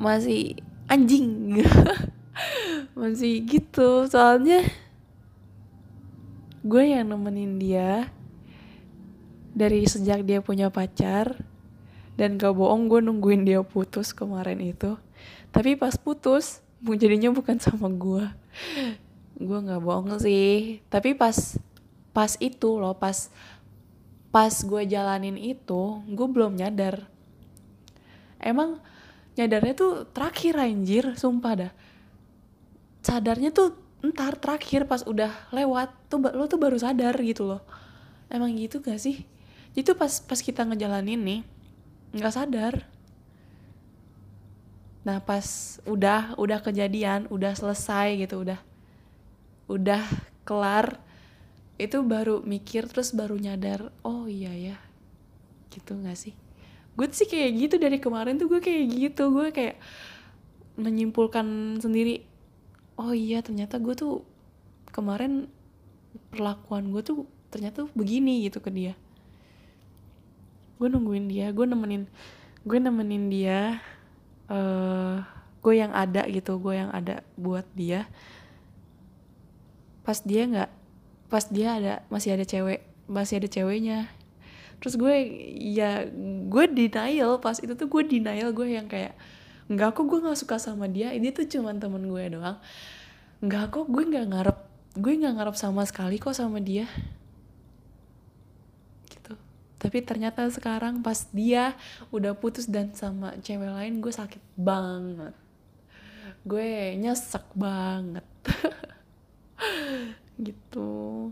masih 0.00 0.60
anjing. 0.88 1.60
Masih 2.98 3.42
gitu. 3.42 4.06
Soalnya 4.06 4.62
gue 6.62 6.84
yang 6.94 7.10
nemenin 7.10 7.58
dia 7.58 8.08
dari 9.50 9.82
sejak 9.86 10.22
dia 10.22 10.38
punya 10.38 10.70
pacar. 10.70 11.42
Dan 12.14 12.38
gak 12.38 12.54
bohong 12.54 12.86
gue 12.86 13.02
nungguin 13.02 13.42
dia 13.42 13.60
putus 13.66 14.14
kemarin 14.14 14.62
itu. 14.62 14.94
Tapi 15.50 15.74
pas 15.74 15.98
putus 15.98 16.62
jadinya 16.92 17.34
bukan 17.34 17.58
sama 17.58 17.90
gue. 17.90 18.26
Gue 19.40 19.58
nggak 19.58 19.82
bohong 19.82 20.22
sih. 20.22 20.78
Tapi 20.86 21.18
pas 21.18 21.58
pas 22.14 22.38
itu 22.38 22.78
loh 22.78 22.94
pas 22.94 23.26
pas 24.34 24.50
gue 24.50 24.82
jalanin 24.90 25.38
itu 25.38 26.02
gue 26.10 26.26
belum 26.26 26.58
nyadar. 26.58 27.06
Emang 28.42 28.82
nyadarnya 29.38 29.78
tuh 29.78 30.10
terakhir 30.10 30.58
anjir 30.58 31.14
sumpah 31.14 31.54
dah. 31.54 31.72
Sadarnya 33.06 33.54
tuh 33.54 33.78
ntar 34.02 34.34
terakhir 34.42 34.90
pas 34.90 35.06
udah 35.06 35.30
lewat 35.54 36.10
tuh 36.10 36.18
lo 36.34 36.50
tuh 36.50 36.58
baru 36.58 36.74
sadar 36.74 37.14
gitu 37.22 37.46
loh. 37.46 37.62
Emang 38.26 38.50
gitu 38.58 38.82
gak 38.82 38.98
sih? 38.98 39.22
Itu 39.78 39.94
pas 39.94 40.18
pas 40.18 40.42
kita 40.42 40.66
ngejalanin 40.66 41.22
nih 41.22 41.40
nggak 42.18 42.34
sadar. 42.34 42.74
Nah 45.06 45.22
pas 45.22 45.78
udah 45.86 46.34
udah 46.42 46.58
kejadian 46.58 47.30
udah 47.30 47.54
selesai 47.54 48.18
gitu 48.18 48.42
udah 48.42 48.58
udah 49.70 50.02
kelar 50.42 51.03
itu 51.74 51.98
baru 52.06 52.38
mikir 52.46 52.86
terus 52.86 53.10
baru 53.10 53.34
nyadar 53.34 53.90
oh 54.06 54.30
iya 54.30 54.54
ya. 54.54 54.76
Gitu 55.74 55.98
gak 55.98 56.14
sih? 56.14 56.34
Gue 56.94 57.10
sih 57.10 57.26
kayak 57.26 57.50
gitu 57.58 57.76
dari 57.82 57.98
kemarin 57.98 58.38
tuh 58.38 58.46
gue 58.46 58.62
kayak 58.62 58.84
gitu. 58.94 59.34
Gue 59.34 59.50
kayak 59.50 59.82
menyimpulkan 60.78 61.78
sendiri 61.82 62.22
oh 62.94 63.10
iya 63.10 63.42
ternyata 63.42 63.82
gue 63.82 63.94
tuh 63.94 64.22
kemarin 64.94 65.50
perlakuan 66.30 66.94
gue 66.94 67.02
tuh 67.02 67.26
ternyata 67.50 67.90
begini 67.94 68.46
gitu 68.46 68.62
ke 68.62 68.70
dia. 68.70 68.94
Gue 70.78 70.86
nungguin 70.86 71.26
dia 71.26 71.50
gue 71.50 71.66
nemenin 71.66 72.06
gue 72.64 72.78
nemenin 72.78 73.24
dia 73.28 73.82
uh, 74.46 75.20
gue 75.58 75.74
yang 75.74 75.90
ada 75.90 76.22
gitu 76.30 76.54
gue 76.62 76.74
yang 76.78 76.94
ada 76.94 77.26
buat 77.34 77.66
dia. 77.74 78.06
Pas 80.06 80.22
dia 80.22 80.46
nggak 80.46 80.83
pas 81.28 81.44
dia 81.48 81.76
ada 81.76 81.94
masih 82.12 82.36
ada 82.36 82.44
cewek 82.46 82.84
masih 83.08 83.40
ada 83.40 83.48
ceweknya. 83.48 84.08
Terus 84.80 84.94
gue 85.00 85.16
ya 85.56 86.08
gue 86.48 86.64
denial 86.68 87.40
pas 87.40 87.56
itu 87.60 87.72
tuh 87.72 87.88
gue 87.88 88.02
denial 88.04 88.52
gue 88.52 88.68
yang 88.68 88.88
kayak 88.88 89.16
nggak 89.64 89.96
kok 89.96 90.04
gue 90.04 90.18
nggak 90.20 90.36
suka 90.36 90.60
sama 90.60 90.84
dia 90.92 91.16
ini 91.16 91.32
tuh 91.32 91.48
cuma 91.48 91.72
temen 91.76 92.04
gue 92.04 92.24
doang. 92.36 92.60
Nggak 93.40 93.64
kok 93.72 93.86
gue 93.88 94.04
nggak 94.04 94.26
ngarep 94.32 94.58
gue 94.94 95.12
nggak 95.24 95.34
ngarep 95.40 95.56
sama 95.56 95.82
sekali 95.88 96.20
kok 96.20 96.36
sama 96.36 96.60
dia. 96.60 96.88
Gitu. 99.08 99.36
Tapi 99.80 99.98
ternyata 100.04 100.48
sekarang 100.48 101.00
pas 101.00 101.28
dia 101.32 101.76
udah 102.12 102.36
putus 102.36 102.68
dan 102.68 102.92
sama 102.92 103.36
cewek 103.40 103.72
lain 103.72 104.00
gue 104.04 104.12
sakit 104.12 104.40
banget. 104.56 105.32
Gue 106.44 106.92
nyesek 107.00 107.56
banget 107.56 108.24
gitu. 110.38 111.30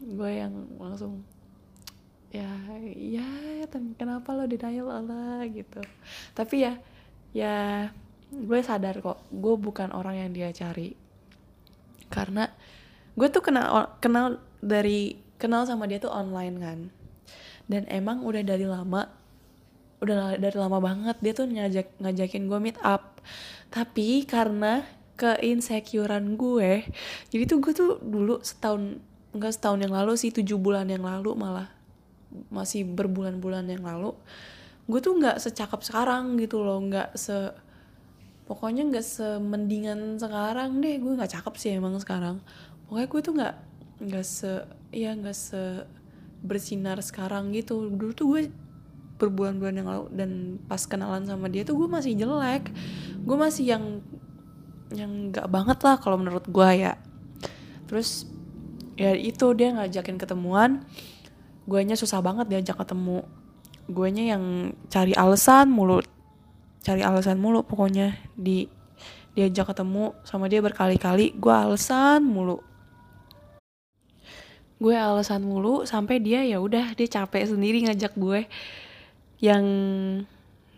Gue 0.00 0.30
yang 0.40 0.52
langsung 0.80 1.24
ya 2.34 2.50
ya 2.98 3.22
kenapa 3.94 4.34
lo 4.34 4.44
denial 4.50 4.90
Allah? 4.90 5.46
gitu. 5.48 5.80
Tapi 6.34 6.66
ya 6.66 6.72
ya 7.34 7.54
gue 8.34 8.60
sadar 8.62 8.98
kok 8.98 9.22
gue 9.30 9.54
bukan 9.58 9.94
orang 9.94 10.26
yang 10.26 10.30
dia 10.34 10.50
cari. 10.50 10.96
Karena 12.10 12.50
gue 13.14 13.28
tuh 13.30 13.42
kenal 13.44 13.94
kenal 14.02 14.42
dari 14.58 15.18
kenal 15.38 15.68
sama 15.68 15.86
dia 15.86 16.02
tuh 16.02 16.10
online 16.10 16.56
kan. 16.58 16.78
Dan 17.64 17.88
emang 17.88 18.26
udah 18.26 18.42
dari 18.44 18.66
lama 18.68 19.08
udah 20.04 20.36
dari 20.36 20.56
lama 20.60 20.84
banget 20.84 21.16
dia 21.24 21.32
tuh 21.32 21.48
ngajak 21.48 21.86
ngajakin 22.02 22.44
gue 22.50 22.58
meet 22.60 22.78
up. 22.82 23.22
Tapi 23.70 24.26
karena 24.26 24.84
keinsecurean 25.14 26.34
gue. 26.34 26.86
Jadi 27.30 27.42
tuh 27.46 27.58
gue 27.62 27.72
tuh 27.72 27.92
dulu 28.02 28.42
setahun 28.42 28.98
enggak 29.34 29.52
setahun 29.54 29.80
yang 29.82 29.94
lalu 29.94 30.14
sih 30.14 30.30
tujuh 30.30 30.58
bulan 30.58 30.86
yang 30.86 31.02
lalu 31.02 31.34
malah 31.34 31.66
masih 32.50 32.82
berbulan-bulan 32.86 33.66
yang 33.70 33.86
lalu 33.86 34.14
gue 34.84 35.00
tuh 35.00 35.16
nggak 35.16 35.40
secakap 35.40 35.80
sekarang 35.80 36.36
gitu 36.36 36.60
loh 36.60 36.76
nggak 36.76 37.16
se 37.16 37.32
pokoknya 38.44 38.84
nggak 38.92 39.04
semendingan 39.04 40.20
sekarang 40.20 40.84
deh 40.84 41.00
gue 41.00 41.12
nggak 41.16 41.32
cakep 41.32 41.54
sih 41.56 41.70
emang 41.72 41.96
sekarang. 41.96 42.44
Pokoknya 42.84 43.08
gue 43.08 43.20
tuh 43.24 43.32
nggak 43.32 43.54
nggak 44.04 44.26
se 44.26 44.52
ya 44.92 45.16
nggak 45.16 45.32
se 45.32 45.88
bersinar 46.44 47.00
sekarang 47.00 47.56
gitu. 47.56 47.88
Dulu 47.88 48.12
tuh 48.12 48.26
gue 48.36 48.42
berbulan-bulan 49.16 49.74
yang 49.80 49.88
lalu 49.88 50.06
dan 50.12 50.30
pas 50.68 50.84
kenalan 50.84 51.24
sama 51.24 51.48
dia 51.48 51.64
tuh 51.64 51.80
gue 51.80 51.88
masih 51.88 52.12
jelek. 52.12 52.68
Gue 53.24 53.36
masih 53.40 53.64
yang 53.64 54.04
yang 54.94 55.34
nggak 55.34 55.50
banget 55.50 55.78
lah 55.82 55.98
kalau 55.98 56.16
menurut 56.16 56.46
gue 56.46 56.70
ya. 56.74 56.94
Terus 57.90 58.24
ya 58.94 59.12
itu 59.14 59.52
dia 59.52 59.74
ngajakin 59.74 60.16
ketemuan. 60.16 60.86
Guanya 61.66 61.98
susah 61.98 62.22
banget 62.22 62.46
diajak 62.48 62.80
ketemu. 62.80 63.26
Guanya 63.90 64.36
yang 64.36 64.72
cari 64.88 65.12
alasan 65.12 65.68
mulu 65.68 66.00
cari 66.84 67.00
alasan 67.00 67.40
mulu 67.40 67.64
pokoknya 67.64 68.12
di 68.36 68.68
diajak 69.32 69.72
ketemu 69.72 70.12
sama 70.22 70.46
dia 70.46 70.60
berkali-kali. 70.60 71.34
Gue 71.34 71.50
alasan 71.50 72.22
mulu. 72.22 72.60
Gue 74.78 74.94
alasan 74.94 75.42
mulu 75.42 75.88
sampai 75.88 76.20
dia 76.20 76.44
ya 76.44 76.60
udah 76.60 76.92
dia 76.92 77.08
capek 77.08 77.48
sendiri 77.48 77.88
ngajak 77.88 78.12
gue. 78.14 78.46
Yang 79.40 79.64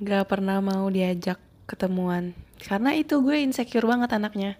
gak 0.01 0.31
pernah 0.31 0.63
mau 0.63 0.87
diajak 0.89 1.43
ketemuan. 1.67 2.33
Karena 2.63 2.95
itu 2.97 3.21
gue 3.21 3.37
insecure 3.43 3.85
banget 3.85 4.11
anaknya. 4.17 4.57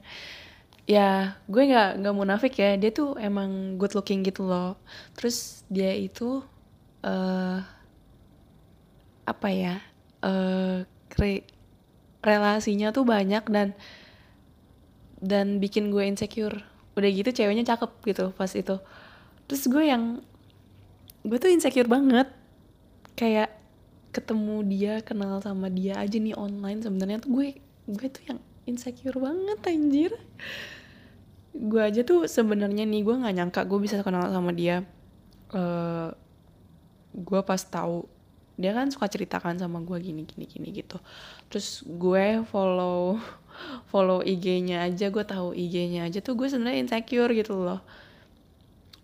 Ya 0.87 1.39
gue 1.51 1.63
nggak 1.67 2.03
nggak 2.03 2.15
munafik 2.15 2.55
ya. 2.59 2.75
Dia 2.77 2.91
tuh 2.93 3.15
emang 3.17 3.81
good 3.81 3.95
looking 3.95 4.27
gitu 4.27 4.47
loh. 4.47 4.77
Terus 5.15 5.65
dia 5.71 5.95
itu 5.95 6.43
uh, 7.07 7.59
apa 9.27 9.49
ya 9.51 9.83
uh, 10.23 10.87
re 11.19 11.43
relasinya 12.23 12.91
tuh 12.91 13.07
banyak 13.07 13.43
dan 13.51 13.75
dan 15.23 15.63
bikin 15.63 15.91
gue 15.95 16.05
insecure. 16.07 16.63
Udah 16.99 17.11
gitu 17.11 17.31
ceweknya 17.33 17.65
cakep 17.75 17.91
gitu 18.07 18.25
pas 18.35 18.51
itu. 18.51 18.77
Terus 19.47 19.63
gue 19.71 19.85
yang 19.87 20.23
gue 21.23 21.39
tuh 21.39 21.51
insecure 21.51 21.91
banget. 21.91 22.31
Kayak 23.17 23.57
ketemu 24.17 24.65
dia 24.65 24.95
kenal 25.05 25.45
sama 25.45 25.69
dia 25.69 26.01
aja 26.01 26.17
nih 26.17 26.33
online 26.33 26.81
sebenarnya 26.81 27.21
tuh 27.21 27.37
gue 27.37 27.49
gue 27.85 28.07
tuh 28.09 28.25
yang 28.33 28.41
insecure 28.65 29.21
banget 29.21 29.61
anjir. 29.69 30.13
Gue 31.53 31.81
aja 31.85 32.01
tuh 32.01 32.25
sebenarnya 32.25 32.89
nih 32.89 33.05
gue 33.05 33.15
nggak 33.15 33.35
nyangka 33.37 33.61
gue 33.69 33.79
bisa 33.85 34.01
kenal 34.01 34.25
sama 34.33 34.57
dia. 34.57 34.89
Uh, 35.53 36.11
gue 37.13 37.41
pas 37.45 37.61
tahu 37.61 38.09
dia 38.57 38.73
kan 38.73 38.89
suka 38.89 39.05
ceritakan 39.13 39.61
sama 39.61 39.85
gue 39.85 40.01
gini 40.01 40.25
gini 40.25 40.49
gini 40.49 40.69
gitu. 40.73 40.97
Terus 41.53 41.85
gue 41.85 42.41
follow 42.49 43.21
follow 43.93 44.25
IG-nya 44.25 44.85
aja 44.89 45.13
gue 45.13 45.25
tahu 45.25 45.53
IG-nya 45.53 46.09
aja 46.09 46.25
tuh 46.25 46.37
gue 46.37 46.49
sebenarnya 46.49 46.81
insecure 46.81 47.33
gitu 47.33 47.57
loh 47.57 47.81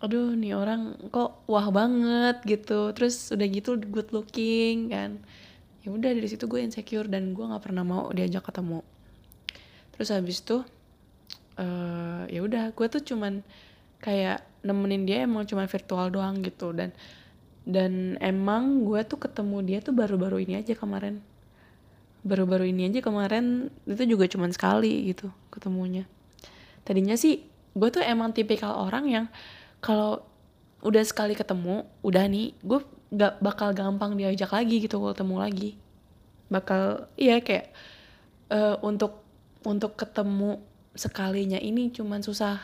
aduh 0.03 0.35
nih 0.35 0.51
orang 0.51 0.99
kok 1.07 1.47
wah 1.47 1.71
banget 1.71 2.43
gitu. 2.43 2.91
Terus 2.91 3.31
udah 3.31 3.47
gitu 3.47 3.79
good 3.87 4.11
looking 4.11 4.91
kan. 4.91 5.23
Ya 5.83 5.95
udah 5.95 6.11
dari 6.11 6.27
situ 6.27 6.43
gue 6.51 6.59
insecure 6.59 7.07
dan 7.07 7.31
gue 7.31 7.43
nggak 7.43 7.63
pernah 7.63 7.87
mau 7.87 8.11
diajak 8.11 8.43
ketemu. 8.43 8.83
Terus 9.95 10.09
habis 10.11 10.43
tuh 10.43 10.67
uh, 11.55 12.27
ya 12.27 12.43
udah 12.43 12.75
gue 12.75 12.87
tuh 12.91 12.99
cuman 12.99 13.39
kayak 14.03 14.43
nemenin 14.67 15.07
dia 15.07 15.23
emang 15.23 15.47
cuma 15.47 15.63
virtual 15.71 16.11
doang 16.11 16.43
gitu. 16.43 16.75
Dan 16.75 16.91
dan 17.63 18.19
emang 18.19 18.83
gue 18.83 18.99
tuh 19.07 19.23
ketemu 19.23 19.63
dia 19.63 19.79
tuh 19.79 19.95
baru-baru 19.95 20.43
ini 20.43 20.59
aja 20.59 20.75
kemarin. 20.75 21.23
Baru-baru 22.27 22.67
ini 22.67 22.91
aja 22.91 22.99
kemarin 22.99 23.71
itu 23.87 24.03
juga 24.03 24.27
cuman 24.27 24.51
sekali 24.51 25.15
gitu 25.15 25.31
ketemunya. 25.47 26.03
Tadinya 26.83 27.15
sih 27.15 27.47
gue 27.71 27.89
tuh 27.89 28.03
emang 28.03 28.35
tipikal 28.35 28.83
orang 28.83 29.07
yang 29.07 29.25
kalau 29.83 30.23
udah 30.79 31.03
sekali 31.03 31.35
ketemu 31.35 31.83
udah 31.99 32.23
nih 32.31 32.55
gue 32.63 32.79
gak 33.11 33.43
bakal 33.43 33.75
gampang 33.75 34.15
diajak 34.15 34.49
lagi 34.55 34.79
gitu 34.79 35.03
ketemu 35.11 35.35
lagi. 35.43 35.69
Bakal 36.47 37.11
iya 37.19 37.43
kayak 37.43 37.75
uh, 38.47 38.79
untuk 38.79 39.19
untuk 39.67 39.99
ketemu 39.99 40.63
sekalinya 40.95 41.59
ini 41.59 41.91
cuman 41.91 42.23
susah. 42.23 42.63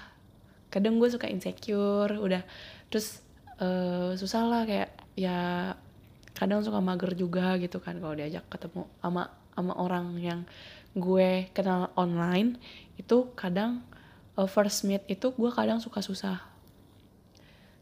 Kadang 0.71 0.95
gue 0.95 1.11
suka 1.11 1.27
insecure 1.27 2.15
udah. 2.15 2.43
Terus 2.87 3.19
uh, 3.59 4.15
susah 4.15 4.47
lah 4.47 4.63
kayak 4.63 4.89
ya 5.19 5.75
kadang 6.33 6.63
suka 6.63 6.79
mager 6.79 7.19
juga 7.19 7.59
gitu 7.59 7.83
kan 7.83 7.99
kalau 7.99 8.15
diajak 8.15 8.47
ketemu 8.47 8.87
sama 9.03 9.27
sama 9.51 9.73
orang 9.75 10.15
yang 10.23 10.39
gue 10.95 11.51
kenal 11.51 11.91
online. 11.99 12.55
Itu 12.95 13.35
kadang 13.35 13.83
uh, 14.39 14.47
first 14.47 14.87
meet 14.87 15.03
itu 15.11 15.35
gue 15.35 15.51
kadang 15.51 15.83
suka 15.83 15.99
susah 15.99 16.48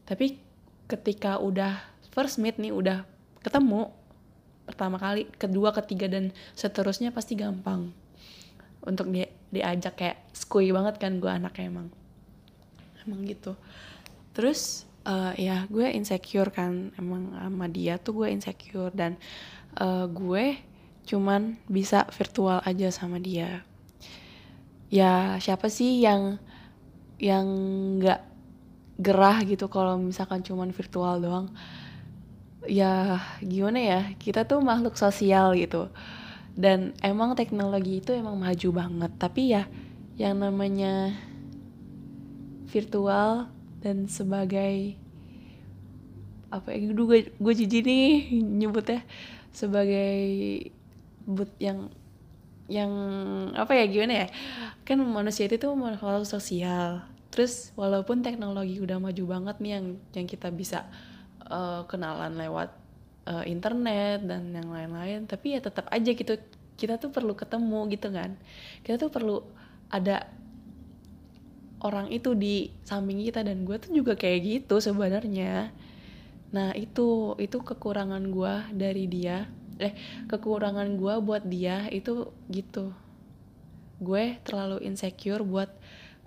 tapi 0.08 0.40
ketika 0.88 1.36
udah 1.36 1.76
first 2.08 2.40
meet 2.40 2.56
nih 2.56 2.72
udah 2.72 3.04
ketemu 3.44 3.92
pertama 4.64 4.96
kali 4.96 5.28
kedua 5.36 5.76
ketiga 5.76 6.08
dan 6.08 6.32
seterusnya 6.56 7.12
pasti 7.12 7.36
gampang 7.36 7.92
untuk 8.84 9.12
dia 9.12 9.28
diajak 9.52 10.00
kayak 10.00 10.18
skui 10.32 10.72
banget 10.72 11.00
kan 11.00 11.20
gue 11.20 11.28
anaknya 11.28 11.68
emang. 11.68 11.88
Emang 13.04 13.20
gitu. 13.24 13.56
Terus 14.36 14.84
uh, 15.08 15.32
ya 15.36 15.64
gue 15.72 15.88
insecure 15.92 16.52
kan 16.52 16.92
emang 17.00 17.32
sama 17.32 17.66
dia 17.68 17.96
tuh 17.96 18.24
gue 18.24 18.28
insecure 18.28 18.92
dan 18.92 19.16
uh, 19.80 20.04
gue 20.08 20.60
cuman 21.08 21.56
bisa 21.68 22.04
virtual 22.12 22.60
aja 22.64 22.92
sama 22.92 23.16
dia. 23.16 23.64
Ya 24.92 25.36
siapa 25.40 25.72
sih 25.72 26.04
yang 26.04 26.36
yang 27.16 27.48
nggak 28.00 28.20
gerah 28.98 29.38
gitu 29.46 29.70
kalau 29.70 29.94
misalkan 29.96 30.42
cuman 30.42 30.74
virtual 30.74 31.22
doang. 31.22 31.46
Ya 32.66 33.22
gimana 33.40 33.78
ya 33.78 34.00
kita 34.18 34.44
tuh 34.44 34.58
makhluk 34.60 34.98
sosial 34.98 35.54
gitu. 35.54 35.88
Dan 36.58 36.92
emang 37.00 37.38
teknologi 37.38 38.02
itu 38.02 38.10
emang 38.10 38.34
maju 38.34 38.68
banget. 38.74 39.12
Tapi 39.16 39.54
ya 39.54 39.70
yang 40.18 40.42
namanya 40.42 41.14
virtual 42.68 43.46
dan 43.78 44.10
sebagai 44.10 44.98
apa 46.50 46.74
ya 46.74 46.90
gue 46.90 47.18
gue 47.28 47.54
jijik 47.54 47.84
nih 47.84 48.40
nyebutnya 48.40 49.04
sebagai 49.52 50.24
but 51.28 51.52
yang 51.60 51.92
yang 52.68 52.92
apa 53.54 53.78
ya 53.78 53.84
gimana 53.86 54.26
ya? 54.26 54.28
Kan 54.82 55.00
manusia 55.06 55.46
itu 55.46 55.56
tuh 55.56 55.72
makhluk 55.78 56.26
sosial 56.26 57.06
terus 57.28 57.70
walaupun 57.76 58.24
teknologi 58.24 58.80
udah 58.80 58.96
maju 58.96 59.24
banget 59.28 59.56
nih 59.60 59.72
yang 59.78 59.86
yang 60.16 60.26
kita 60.26 60.48
bisa 60.48 60.88
uh, 61.46 61.84
kenalan 61.84 62.34
lewat 62.34 62.72
uh, 63.28 63.44
internet 63.44 64.24
dan 64.24 64.50
yang 64.52 64.68
lain-lain 64.72 65.28
tapi 65.28 65.56
ya 65.56 65.60
tetap 65.60 65.86
aja 65.92 66.10
gitu 66.12 66.40
kita 66.78 66.94
tuh 66.96 67.10
perlu 67.10 67.34
ketemu 67.34 67.90
gitu 67.90 68.08
kan. 68.14 68.38
Kita 68.86 68.96
tuh 69.02 69.10
perlu 69.10 69.42
ada 69.90 70.30
orang 71.82 72.08
itu 72.14 72.38
di 72.38 72.70
samping 72.86 73.18
kita 73.26 73.42
dan 73.42 73.66
gue 73.66 73.76
tuh 73.82 73.90
juga 73.90 74.14
kayak 74.14 74.38
gitu 74.46 74.78
sebenarnya. 74.78 75.74
Nah 76.54 76.70
itu 76.78 77.34
itu 77.42 77.58
kekurangan 77.58 78.22
gue 78.30 78.54
dari 78.78 79.10
dia. 79.10 79.50
Eh 79.82 79.92
kekurangan 80.30 80.94
gue 80.94 81.14
buat 81.18 81.42
dia 81.42 81.90
itu 81.90 82.30
gitu. 82.46 82.94
Gue 83.98 84.38
terlalu 84.46 84.86
insecure 84.86 85.42
buat 85.42 85.74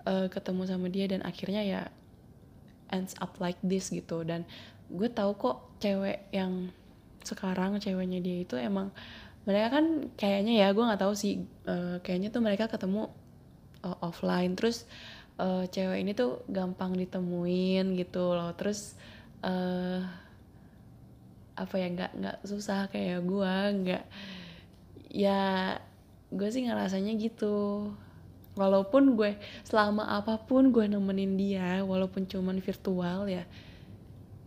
uh, 0.06 0.26
ketemu 0.30 0.62
sama 0.68 0.86
dia 0.88 1.06
dan 1.10 1.20
akhirnya 1.26 1.62
ya 1.62 1.82
ends 2.92 3.16
up 3.18 3.36
like 3.40 3.58
this 3.64 3.88
gitu. 3.90 4.22
Dan 4.22 4.44
gue 4.92 5.08
tahu 5.08 5.34
kok 5.36 5.80
cewek 5.80 6.28
yang 6.30 6.70
sekarang 7.22 7.78
ceweknya 7.78 8.18
dia 8.18 8.42
itu 8.42 8.58
emang 8.58 8.90
mereka 9.46 9.78
kan 9.78 10.10
kayaknya 10.18 10.66
ya 10.66 10.68
gue 10.74 10.84
nggak 10.84 11.02
tahu 11.02 11.14
sih 11.14 11.42
uh, 11.66 11.98
kayaknya 12.02 12.30
tuh 12.30 12.42
mereka 12.44 12.68
ketemu 12.70 13.10
uh, 13.82 13.98
offline. 14.04 14.54
Terus 14.54 14.86
uh, 15.40 15.66
cewek 15.66 15.98
ini 16.02 16.12
tuh 16.14 16.44
gampang 16.46 16.94
ditemuin 16.94 17.98
gitu 17.98 18.34
loh. 18.36 18.52
Terus 18.54 18.94
uh, 19.42 20.02
apa 21.52 21.74
ya 21.76 21.88
nggak 21.92 22.12
nggak 22.16 22.38
susah 22.48 22.88
kayak 22.88 23.20
gue 23.28 23.54
nggak 23.84 24.04
ya 25.12 25.76
gue 26.32 26.48
sih 26.48 26.64
ngerasanya 26.64 27.12
gitu 27.20 27.92
walaupun 28.52 29.16
gue 29.16 29.40
selama 29.64 30.04
apa 30.04 30.36
pun 30.36 30.68
gue 30.68 30.84
nemenin 30.84 31.40
dia 31.40 31.80
walaupun 31.80 32.28
cuman 32.28 32.60
virtual 32.60 33.24
ya 33.24 33.48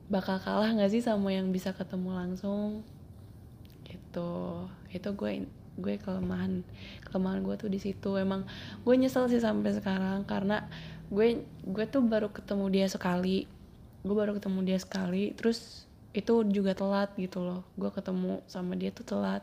bakal 0.06 0.38
kalah 0.38 0.70
nggak 0.70 0.94
sih 0.94 1.02
sama 1.02 1.34
yang 1.34 1.50
bisa 1.50 1.74
ketemu 1.74 2.14
langsung? 2.14 2.86
Gitu. 3.86 4.34
Itu 4.94 5.10
gue 5.18 5.50
gue 5.76 5.96
kelemahan 6.00 6.64
kelemahan 7.10 7.42
gue 7.42 7.56
tuh 7.58 7.70
di 7.74 7.82
situ. 7.82 8.14
Emang 8.18 8.46
gue 8.86 8.94
nyesel 8.94 9.26
sih 9.28 9.42
sampai 9.42 9.74
sekarang 9.74 10.24
karena 10.30 10.70
gue 11.10 11.42
gue 11.66 11.86
tuh 11.90 12.06
baru 12.06 12.30
ketemu 12.30 12.66
dia 12.70 12.88
sekali. 12.90 13.50
Gue 14.06 14.14
baru 14.14 14.38
ketemu 14.38 14.60
dia 14.62 14.78
sekali 14.78 15.34
terus 15.34 15.90
itu 16.14 16.46
juga 16.54 16.78
telat 16.78 17.10
gitu 17.18 17.42
loh. 17.42 17.66
Gue 17.74 17.90
ketemu 17.90 18.46
sama 18.46 18.78
dia 18.78 18.94
tuh 18.94 19.04
telat 19.04 19.42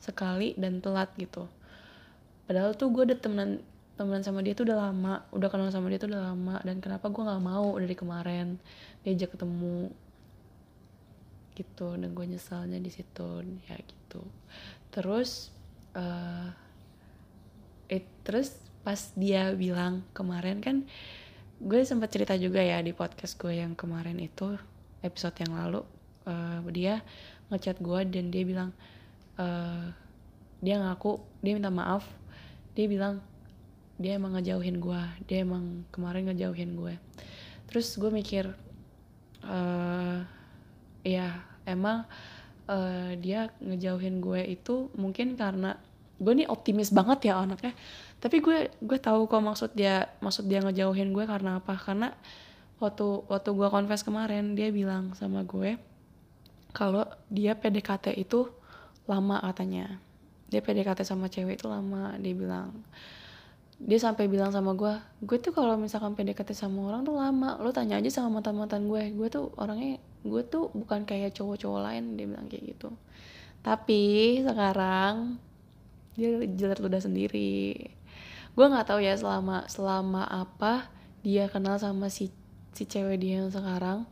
sekali 0.00 0.54
dan 0.56 0.80
telat 0.80 1.10
gitu 1.18 1.50
padahal 2.48 2.72
tuh 2.72 2.88
gue 2.88 3.12
udah 3.12 3.18
temenan 3.20 3.60
temenan 4.00 4.22
sama 4.24 4.40
dia 4.40 4.54
tuh 4.56 4.64
udah 4.64 4.88
lama 4.88 5.26
udah 5.34 5.48
kenal 5.52 5.68
sama 5.68 5.92
dia 5.92 6.00
tuh 6.00 6.08
udah 6.08 6.32
lama 6.32 6.56
dan 6.64 6.80
kenapa 6.80 7.12
gue 7.12 7.22
nggak 7.22 7.44
mau 7.44 7.76
dari 7.76 7.92
kemarin 7.92 8.56
diajak 9.04 9.36
ketemu. 9.36 9.92
Gitu 11.58 11.88
dan 11.98 12.10
gue 12.14 12.24
nyesalnya 12.24 12.78
di 12.80 12.88
situ 12.88 13.42
ya 13.68 13.76
gitu. 13.76 14.22
Terus 14.94 15.50
uh, 15.98 16.48
it, 17.90 18.06
terus 18.22 18.56
pas 18.86 19.12
dia 19.18 19.52
bilang 19.52 20.06
kemarin 20.14 20.62
kan 20.62 20.86
gue 21.58 21.80
sempat 21.82 22.14
cerita 22.14 22.38
juga 22.38 22.62
ya 22.62 22.78
di 22.78 22.94
podcast 22.94 23.34
gue 23.34 23.58
yang 23.58 23.74
kemarin 23.74 24.14
itu 24.22 24.54
episode 25.02 25.34
yang 25.42 25.58
lalu 25.58 25.82
uh, 26.30 26.62
dia 26.70 27.02
ngechat 27.50 27.82
gue 27.82 28.00
dan 28.06 28.30
dia 28.30 28.42
bilang 28.46 28.70
uh, 29.42 29.90
dia 30.62 30.78
ngaku 30.78 31.18
dia 31.42 31.58
minta 31.58 31.74
maaf 31.74 32.06
dia 32.78 32.86
bilang 32.86 33.18
dia 33.98 34.14
emang 34.14 34.38
ngejauhin 34.38 34.78
gue 34.78 35.02
dia 35.26 35.42
emang 35.42 35.82
kemarin 35.90 36.30
ngejauhin 36.30 36.78
gue 36.78 36.94
terus 37.66 37.98
gue 37.98 38.14
mikir 38.14 38.54
uh, 39.42 40.22
ya 41.02 41.42
emang 41.66 42.06
uh, 42.70 43.12
dia 43.18 43.50
ngejauhin 43.58 44.22
gue 44.22 44.40
itu 44.46 44.92
mungkin 44.94 45.34
karena 45.34 45.74
gue 46.18 46.32
nih 46.34 46.48
optimis 46.50 46.90
banget 46.90 47.30
ya 47.30 47.38
anaknya. 47.38 47.72
Tapi 48.18 48.42
gue 48.42 48.74
gue 48.82 48.98
tahu 48.98 49.30
kok 49.30 49.38
maksud 49.38 49.70
dia 49.78 50.10
maksud 50.18 50.50
dia 50.50 50.58
ngejauhin 50.58 51.14
gue 51.14 51.24
karena 51.24 51.62
apa? 51.62 51.78
Karena 51.78 52.10
waktu 52.82 53.06
waktu 53.30 53.50
gue 53.54 53.68
confess 53.70 54.02
kemarin 54.02 54.58
dia 54.58 54.70
bilang 54.74 55.14
sama 55.14 55.42
gue 55.42 55.78
kalau 56.70 57.06
dia 57.26 57.58
PDKT 57.58 58.14
itu 58.14 58.50
lama 59.10 59.42
katanya 59.42 59.98
dia 60.48 60.64
PDKT 60.64 61.04
sama 61.04 61.28
cewek 61.28 61.60
itu 61.60 61.68
lama 61.68 62.16
dia 62.16 62.32
bilang. 62.32 62.72
Dia 63.78 64.00
sampai 64.02 64.26
bilang 64.26 64.50
sama 64.50 64.74
gue 64.74 64.90
gue 65.22 65.38
tuh 65.38 65.54
kalau 65.54 65.78
misalkan 65.78 66.18
PDKT 66.18 66.56
sama 66.56 66.88
orang 66.88 67.04
tuh 67.04 67.14
lama. 67.14 67.60
Lo 67.60 67.70
tanya 67.70 68.00
aja 68.00 68.08
sama 68.08 68.40
mantan 68.40 68.56
mantan 68.56 68.88
gue 68.88 69.12
gue 69.12 69.28
tuh 69.28 69.52
orangnya 69.60 70.00
gue 70.24 70.42
tuh 70.48 70.72
bukan 70.74 71.06
kayak 71.06 71.36
cowok-cowok 71.36 71.80
lain 71.84 72.16
dia 72.16 72.26
bilang 72.26 72.48
kayak 72.50 72.74
gitu. 72.74 72.90
Tapi 73.62 74.02
sekarang 74.42 75.38
dia 76.18 76.42
jelas 76.56 76.80
udah 76.82 76.98
sendiri. 76.98 77.76
Gue 78.56 78.66
nggak 78.66 78.90
tahu 78.90 79.04
ya 79.04 79.14
selama 79.14 79.68
selama 79.70 80.26
apa 80.26 80.90
dia 81.22 81.46
kenal 81.46 81.78
sama 81.78 82.10
si 82.10 82.32
si 82.74 82.88
cewek 82.88 83.20
dia 83.20 83.44
yang 83.44 83.52
sekarang. 83.52 84.08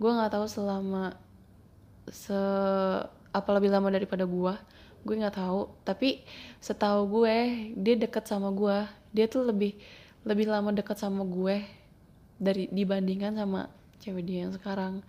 Gue 0.00 0.10
nggak 0.14 0.32
tahu 0.32 0.46
selama 0.48 1.18
se 2.08 2.40
apa 3.30 3.50
lebih 3.54 3.70
lama 3.70 3.92
daripada 3.92 4.24
gue 4.24 4.54
gue 5.04 5.14
nggak 5.16 5.36
tahu. 5.36 5.70
Tapi 5.82 6.22
setahu 6.62 7.20
gue 7.20 7.36
dia 7.76 7.94
deket 7.96 8.26
sama 8.28 8.52
gue. 8.52 8.86
Dia 9.14 9.26
tuh 9.26 9.48
lebih 9.48 9.76
lebih 10.24 10.46
lama 10.52 10.70
deket 10.70 11.00
sama 11.00 11.24
gue 11.24 11.64
dari 12.36 12.68
dibandingkan 12.68 13.36
sama 13.36 13.68
cewek 14.00 14.24
dia 14.24 14.48
yang 14.48 14.52
sekarang. 14.54 15.04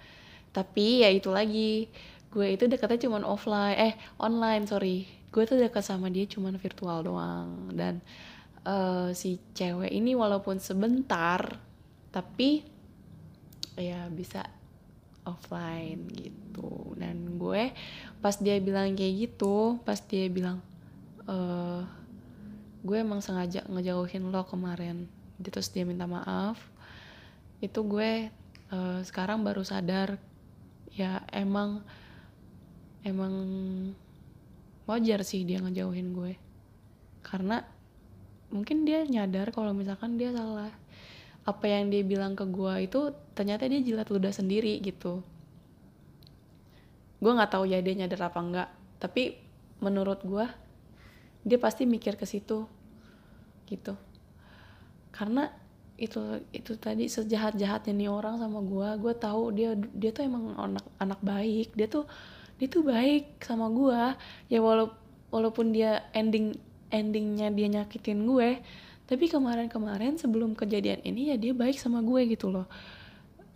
Tapi 0.51 1.03
ya 1.05 1.09
itu 1.11 1.31
lagi. 1.31 1.87
Gue 2.31 2.55
itu 2.55 2.67
deketnya 2.67 3.07
cuma 3.07 3.19
offline 3.27 3.75
eh 3.75 3.93
online 4.19 4.63
sorry. 4.67 5.07
Gue 5.31 5.47
tuh 5.47 5.59
deket 5.59 5.83
sama 5.83 6.07
dia 6.11 6.27
cuma 6.27 6.51
virtual 6.55 7.03
doang. 7.03 7.71
Dan 7.71 7.99
uh, 8.67 9.09
si 9.15 9.39
cewek 9.55 9.91
ini 9.91 10.13
walaupun 10.13 10.59
sebentar 10.61 11.59
tapi 12.11 12.67
ya 13.79 14.11
bisa 14.11 14.43
offline 15.31 16.07
gitu. 16.11 16.95
Dan 16.99 17.39
gue 17.39 17.71
pas 18.19 18.35
dia 18.37 18.59
bilang 18.59 18.93
kayak 18.93 19.29
gitu 19.29 19.81
pas 19.81 19.97
dia 19.97 20.27
bilang 20.27 20.59
uh, 21.25 21.87
gue 22.81 22.97
emang 22.97 23.23
sengaja 23.23 23.63
ngejauhin 23.69 24.29
lo 24.29 24.43
kemarin. 24.45 25.07
Terus 25.41 25.71
dia 25.71 25.87
minta 25.87 26.05
maaf. 26.05 26.59
Itu 27.63 27.87
gue 27.87 28.29
uh, 28.73 28.99
sekarang 29.01 29.41
baru 29.41 29.63
sadar 29.63 30.19
ya 30.91 31.23
emang 31.31 31.79
emang 33.07 33.33
wajar 34.85 35.23
sih 35.23 35.47
dia 35.47 35.63
ngejauhin 35.63 36.11
gue. 36.13 36.33
Karena 37.23 37.63
mungkin 38.51 38.83
dia 38.83 39.07
nyadar 39.07 39.55
kalau 39.55 39.71
misalkan 39.71 40.19
dia 40.19 40.35
salah 40.35 40.80
apa 41.41 41.65
yang 41.65 41.89
dia 41.89 42.05
bilang 42.05 42.37
ke 42.37 42.45
gue 42.45 42.85
itu 42.85 43.13
ternyata 43.33 43.65
dia 43.65 43.81
jilat 43.81 44.07
ludah 44.13 44.29
sendiri 44.29 44.77
gitu. 44.81 45.25
Gue 47.17 47.31
nggak 47.33 47.57
tahu 47.57 47.65
ya 47.69 47.81
dia 47.81 47.97
nyadar 47.97 48.29
apa 48.29 48.39
enggak 48.41 48.69
tapi 49.01 49.41
menurut 49.81 50.21
gue 50.21 50.45
dia 51.41 51.57
pasti 51.57 51.89
mikir 51.89 52.17
ke 52.17 52.25
situ 52.29 52.69
gitu. 53.65 53.97
Karena 55.09 55.49
itu 55.97 56.41
itu 56.49 56.77
tadi 56.77 57.05
sejahat 57.05 57.57
jahatnya 57.57 57.93
nih 57.93 58.09
orang 58.09 58.41
sama 58.41 58.61
gue 58.61 58.89
gue 59.01 59.13
tahu 59.17 59.53
dia 59.53 59.73
dia 59.77 60.13
tuh 60.13 60.25
emang 60.29 60.53
anak 60.57 60.85
anak 61.01 61.19
baik. 61.25 61.73
Dia 61.73 61.89
tuh 61.89 62.05
dia 62.61 62.69
tuh 62.69 62.85
baik 62.85 63.41
sama 63.41 63.73
gue 63.73 64.01
ya 64.53 64.61
walau 64.61 64.93
walaupun 65.33 65.73
dia 65.73 66.05
ending 66.13 66.53
endingnya 66.93 67.49
dia 67.49 67.67
nyakitin 67.71 68.27
gue 68.29 68.61
tapi 69.05 69.27
kemarin-kemarin 69.27 70.15
sebelum 70.15 70.55
kejadian 70.55 71.03
ini 71.03 71.33
ya 71.33 71.35
dia 71.35 71.51
baik 71.51 71.75
sama 71.75 71.99
gue 71.99 72.31
gitu 72.31 72.47
loh. 72.47 72.67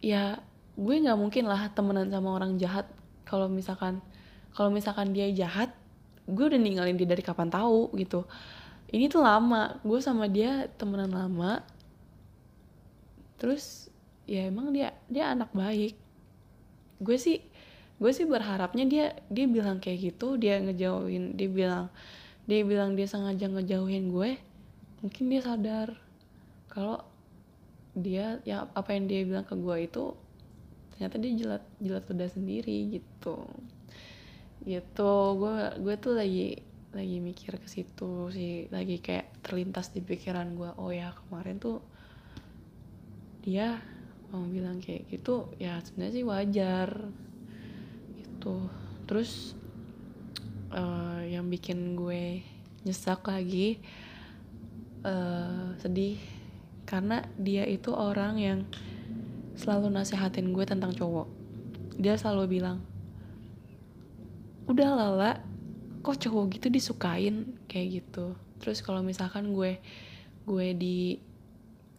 Ya 0.03 0.43
gue 0.75 0.95
nggak 0.99 1.15
mungkin 1.15 1.47
lah 1.47 1.71
temenan 1.71 2.11
sama 2.11 2.35
orang 2.35 2.59
jahat. 2.59 2.87
Kalau 3.23 3.47
misalkan 3.47 4.03
kalau 4.51 4.71
misalkan 4.71 5.15
dia 5.15 5.31
jahat 5.31 5.71
gue 6.25 6.45
udah 6.45 6.59
ninggalin 6.59 6.99
dia 6.99 7.07
dari 7.07 7.23
kapan 7.23 7.47
tahu 7.47 7.93
gitu. 7.95 8.27
Ini 8.91 9.07
tuh 9.07 9.23
lama 9.23 9.79
gue 9.81 9.99
sama 10.03 10.27
dia 10.27 10.67
temenan 10.75 11.15
lama. 11.15 11.63
Terus 13.39 13.87
ya 14.27 14.49
emang 14.51 14.75
dia 14.75 14.91
dia 15.07 15.31
anak 15.31 15.55
baik. 15.55 15.95
Gue 16.99 17.15
sih 17.15 17.39
gue 17.95 18.11
sih 18.11 18.27
berharapnya 18.27 18.83
dia 18.83 19.05
dia 19.31 19.45
bilang 19.47 19.79
kayak 19.79 20.11
gitu 20.11 20.35
dia 20.35 20.59
ngejauhin 20.59 21.39
dia 21.39 21.47
bilang 21.47 21.87
dia 22.43 22.61
bilang 22.67 22.99
dia 22.99 23.07
sengaja 23.07 23.47
ngejauhin 23.47 24.11
gue 24.11 24.35
mungkin 25.03 25.31
dia 25.31 25.41
sadar 25.43 25.89
kalau 26.71 27.03
dia 27.95 28.43
ya 28.43 28.67
apa 28.75 28.91
yang 28.91 29.07
dia 29.07 29.23
bilang 29.23 29.47
ke 29.47 29.55
gue 29.55 29.77
itu 29.87 30.11
ternyata 30.95 31.15
dia 31.15 31.31
jelat 31.35 31.63
jelat 31.79 32.05
udah 32.11 32.29
sendiri 32.31 32.99
gitu. 32.99 33.47
Gitu. 34.67 35.13
Gue 35.39 35.55
gue 35.79 35.95
tuh 35.95 36.13
lagi 36.19 36.59
lagi 36.91 37.17
mikir 37.23 37.55
ke 37.55 37.67
situ 37.71 38.27
sih. 38.35 38.67
Lagi 38.67 38.99
kayak 38.99 39.43
terlintas 39.43 39.95
di 39.95 40.03
pikiran 40.03 40.55
gue 40.59 40.71
oh 40.75 40.91
ya 40.91 41.15
kemarin 41.15 41.55
tuh 41.59 41.79
dia 43.43 43.79
mau 44.33 44.43
bilang 44.43 44.83
kayak 44.83 45.07
gitu 45.07 45.55
ya 45.55 45.79
sebenarnya 45.79 46.15
sih 46.19 46.25
wajar. 46.27 46.89
Gitu. 48.19 48.55
Terus 49.07 49.55
uh, 50.75 51.23
yang 51.23 51.47
bikin 51.47 51.95
gue 51.95 52.43
nyesek 52.83 53.23
lagi 53.23 53.79
uh, 55.05 55.77
sedih 55.77 56.17
karena 56.89 57.25
dia 57.37 57.65
itu 57.65 57.93
orang 57.93 58.41
yang 58.41 58.59
selalu 59.57 59.93
nasehatin 59.93 60.51
gue 60.51 60.65
tentang 60.67 60.91
cowok. 60.93 61.27
Dia 61.95 62.19
selalu 62.19 62.59
bilang 62.59 62.83
udah 64.65 64.89
lala 64.97 65.31
kok 66.01 66.17
cowok 66.17 66.57
gitu 66.57 66.67
disukain? 66.73 67.57
Kayak 67.69 68.03
gitu. 68.03 68.35
Terus 68.61 68.81
kalau 68.81 69.05
misalkan 69.05 69.53
gue 69.53 69.79
gue 70.45 70.67
di 70.77 71.17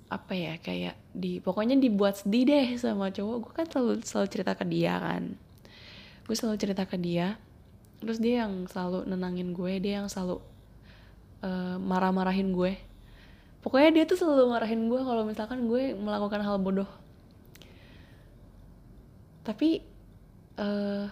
apa 0.07 0.39
ya 0.39 0.55
kayak 0.63 0.95
di 1.11 1.43
pokoknya 1.43 1.75
dibuat 1.83 2.23
sedih 2.23 2.47
deh 2.47 2.67
sama 2.79 3.11
cowok 3.11 3.37
gue 3.43 3.53
kan 3.59 3.67
selalu 3.67 3.93
selalu 4.07 4.29
cerita 4.31 4.53
ke 4.55 4.65
dia 4.69 4.95
kan. 5.03 5.35
Gue 6.27 6.35
selalu 6.39 6.57
cerita 6.63 6.85
ke 6.87 6.99
dia. 6.99 7.39
Terus 7.97 8.21
dia 8.21 8.45
yang 8.47 8.69
selalu 8.69 9.09
nenangin 9.09 9.57
gue 9.57 9.83
dia 9.83 10.05
yang 10.05 10.07
selalu 10.13 10.39
uh, 11.43 11.81
marah-marahin 11.81 12.53
gue 12.53 12.77
pokoknya 13.67 13.91
dia 13.99 14.05
tuh 14.07 14.15
selalu 14.15 14.55
marahin 14.55 14.87
gue 14.87 15.01
kalau 15.03 15.27
misalkan 15.27 15.67
gue 15.67 15.99
melakukan 15.99 16.39
hal 16.39 16.63
bodoh. 16.63 16.87
Tapi 19.43 19.83
uh, 20.55 21.11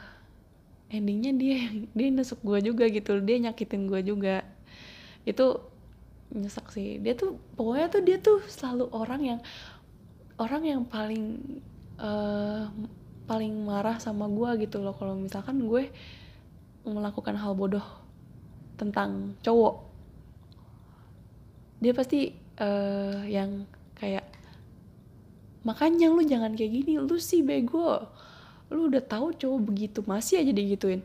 endingnya 0.86 1.34
dia 1.34 1.58
dia 1.98 2.08
nusuk 2.14 2.38
gue 2.46 2.70
juga 2.70 2.86
gitu 2.86 3.18
dia 3.18 3.42
nyakitin 3.42 3.90
gue 3.90 4.06
juga. 4.06 4.46
Itu 5.26 5.66
nyesek 6.30 6.70
sih. 6.70 7.02
Dia 7.02 7.18
tuh 7.18 7.42
pokoknya 7.58 7.90
tuh 7.90 8.02
dia 8.06 8.22
tuh 8.22 8.38
selalu 8.46 8.86
orang 8.94 9.22
yang 9.34 9.40
orang 10.38 10.62
yang 10.62 10.82
paling 10.86 11.42
uh, 11.98 12.70
paling 13.26 13.50
marah 13.66 13.98
sama 13.98 14.30
gue 14.30 14.62
gitu 14.62 14.78
loh 14.78 14.94
kalau 14.94 15.18
misalkan 15.18 15.58
gue 15.66 15.90
melakukan 16.86 17.34
hal 17.34 17.58
bodoh 17.58 17.82
tentang 18.78 19.34
cowok. 19.42 19.90
Dia 21.82 21.90
pasti 21.90 22.43
uh, 22.60 23.22
yang 23.26 23.66
kayak 23.98 24.26
makanya 25.64 26.12
lu 26.12 26.20
jangan 26.26 26.52
kayak 26.52 26.84
gini 26.84 27.00
lu 27.00 27.16
sih 27.16 27.40
bego. 27.40 28.04
Lu 28.72 28.90
udah 28.90 29.00
tahu 29.04 29.32
cowok 29.36 29.60
begitu 29.64 30.00
masih 30.04 30.42
aja 30.42 30.52
digituin. 30.52 31.00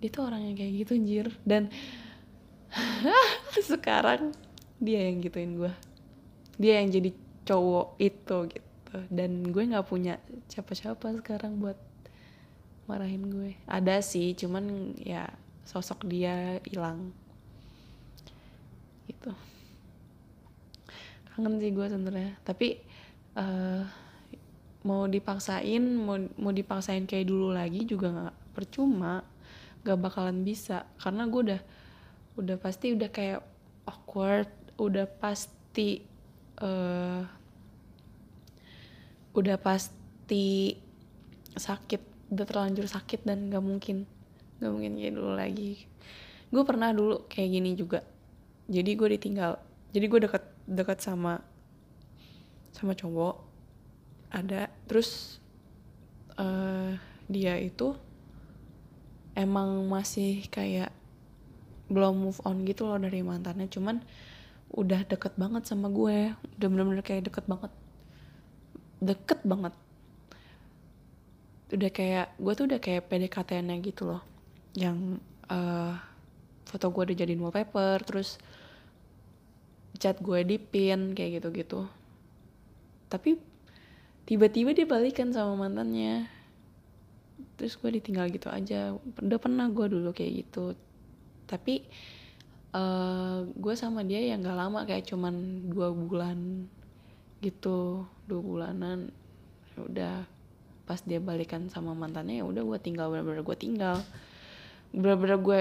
Dia 0.00 0.08
tuh 0.10 0.26
orang 0.26 0.50
yang 0.50 0.56
kayak 0.56 0.72
gitu 0.84 0.92
anjir. 0.96 1.26
Dan 1.46 1.70
sekarang 3.70 4.34
dia 4.82 5.06
yang 5.06 5.22
gituin 5.22 5.54
gue 5.54 5.72
dia 6.58 6.82
yang 6.82 6.90
jadi 6.90 7.10
cowok 7.46 7.88
itu 7.98 8.36
gitu. 8.50 8.96
Dan 9.10 9.50
gue 9.50 9.62
nggak 9.62 9.86
punya 9.86 10.22
siapa-siapa 10.50 11.18
sekarang 11.18 11.58
buat 11.58 11.78
marahin 12.86 13.26
gue. 13.30 13.58
Ada 13.66 14.00
sih 14.04 14.38
cuman 14.38 14.94
ya 15.02 15.26
sosok 15.66 16.06
dia 16.06 16.62
hilang. 16.66 17.10
Gitu 19.10 19.53
kangen 21.34 21.58
sih 21.58 21.74
gue 21.74 21.86
sebenarnya. 21.90 22.38
Tapi 22.46 22.78
uh, 23.34 23.82
mau 24.86 25.10
dipaksain 25.10 25.82
mau 25.82 26.16
mau 26.38 26.54
dipaksain 26.54 27.04
kayak 27.10 27.26
dulu 27.26 27.50
lagi 27.50 27.82
juga 27.84 28.14
nggak 28.14 28.36
percuma 28.54 29.26
gak 29.84 30.00
bakalan 30.00 30.46
bisa. 30.46 30.88
Karena 30.96 31.28
gue 31.28 31.40
udah 31.52 31.60
udah 32.40 32.56
pasti 32.58 32.96
udah 32.96 33.10
kayak 33.12 33.40
awkward 33.86 34.48
udah 34.80 35.06
pasti 35.06 36.02
uh, 36.58 37.22
udah 39.34 39.56
pasti 39.60 40.74
sakit 41.54 42.32
udah 42.34 42.44
terlanjur 42.48 42.88
sakit 42.88 43.22
dan 43.22 43.52
gak 43.52 43.62
mungkin 43.62 44.08
gak 44.58 44.72
mungkin 44.72 44.96
kayak 44.96 45.14
dulu 45.14 45.32
lagi. 45.36 45.84
Gue 46.48 46.62
pernah 46.64 46.90
dulu 46.94 47.26
kayak 47.28 47.48
gini 47.50 47.70
juga. 47.76 48.00
Jadi 48.70 48.90
gue 48.96 49.08
ditinggal 49.18 49.60
jadi 49.94 50.06
gue 50.10 50.20
deket 50.26 50.53
deket 50.64 51.00
sama 51.00 51.40
sama 52.74 52.92
cowok 52.96 53.36
ada. 54.34 54.68
Terus 54.90 55.38
uh, 56.36 56.98
dia 57.30 57.54
itu 57.60 57.94
emang 59.38 59.86
masih 59.86 60.46
kayak 60.50 60.90
belum 61.88 62.16
move 62.16 62.40
on 62.42 62.64
gitu 62.66 62.88
loh 62.88 62.98
dari 62.98 63.22
mantannya. 63.22 63.70
Cuman 63.70 64.02
udah 64.74 65.06
deket 65.06 65.38
banget 65.38 65.68
sama 65.68 65.86
gue. 65.92 66.34
Udah 66.58 66.68
bener-bener 66.68 67.04
kayak 67.06 67.30
deket 67.30 67.44
banget. 67.46 67.72
Deket 68.98 69.40
banget. 69.46 69.74
Udah 71.70 71.90
kayak 71.90 72.26
gue 72.38 72.52
tuh 72.56 72.66
udah 72.66 72.80
kayak 72.82 73.06
PDKT-nya 73.06 73.76
gitu 73.84 74.10
loh. 74.10 74.22
Yang 74.74 75.22
uh, 75.46 75.94
foto 76.66 76.90
gue 76.90 77.14
dijadiin 77.14 77.38
wallpaper 77.38 78.02
terus 78.02 78.40
chat 79.98 80.18
gue 80.18 80.40
di 80.42 80.56
pin 80.58 81.14
kayak 81.14 81.40
gitu-gitu. 81.40 81.86
Tapi 83.08 83.38
tiba-tiba 84.26 84.74
dia 84.74 84.86
balikan 84.88 85.30
sama 85.30 85.66
mantannya. 85.66 86.26
Terus 87.54 87.78
gue 87.78 87.90
ditinggal 88.00 88.30
gitu 88.34 88.50
aja. 88.50 88.94
Udah 89.22 89.38
pernah 89.38 89.70
gue 89.70 89.86
dulu 89.86 90.10
kayak 90.10 90.46
gitu. 90.46 90.74
Tapi 91.46 91.86
uh, 92.74 93.46
gue 93.46 93.74
sama 93.78 94.02
dia 94.02 94.18
yang 94.18 94.42
gak 94.42 94.58
lama 94.58 94.82
kayak 94.82 95.06
cuman 95.06 95.66
dua 95.70 95.94
bulan 95.94 96.66
gitu. 97.38 98.02
Dua 98.26 98.40
bulanan. 98.42 99.14
Ya 99.74 99.80
udah 99.82 100.14
pas 100.84 101.00
dia 101.00 101.16
balikan 101.16 101.72
sama 101.72 101.96
mantannya 101.96 102.42
ya 102.42 102.44
udah 102.44 102.60
gue 102.60 102.78
tinggal 102.82 103.08
bener-bener 103.14 103.46
gue 103.46 103.56
tinggal. 103.56 104.02
Bener-bener 104.90 105.38
gue 105.38 105.60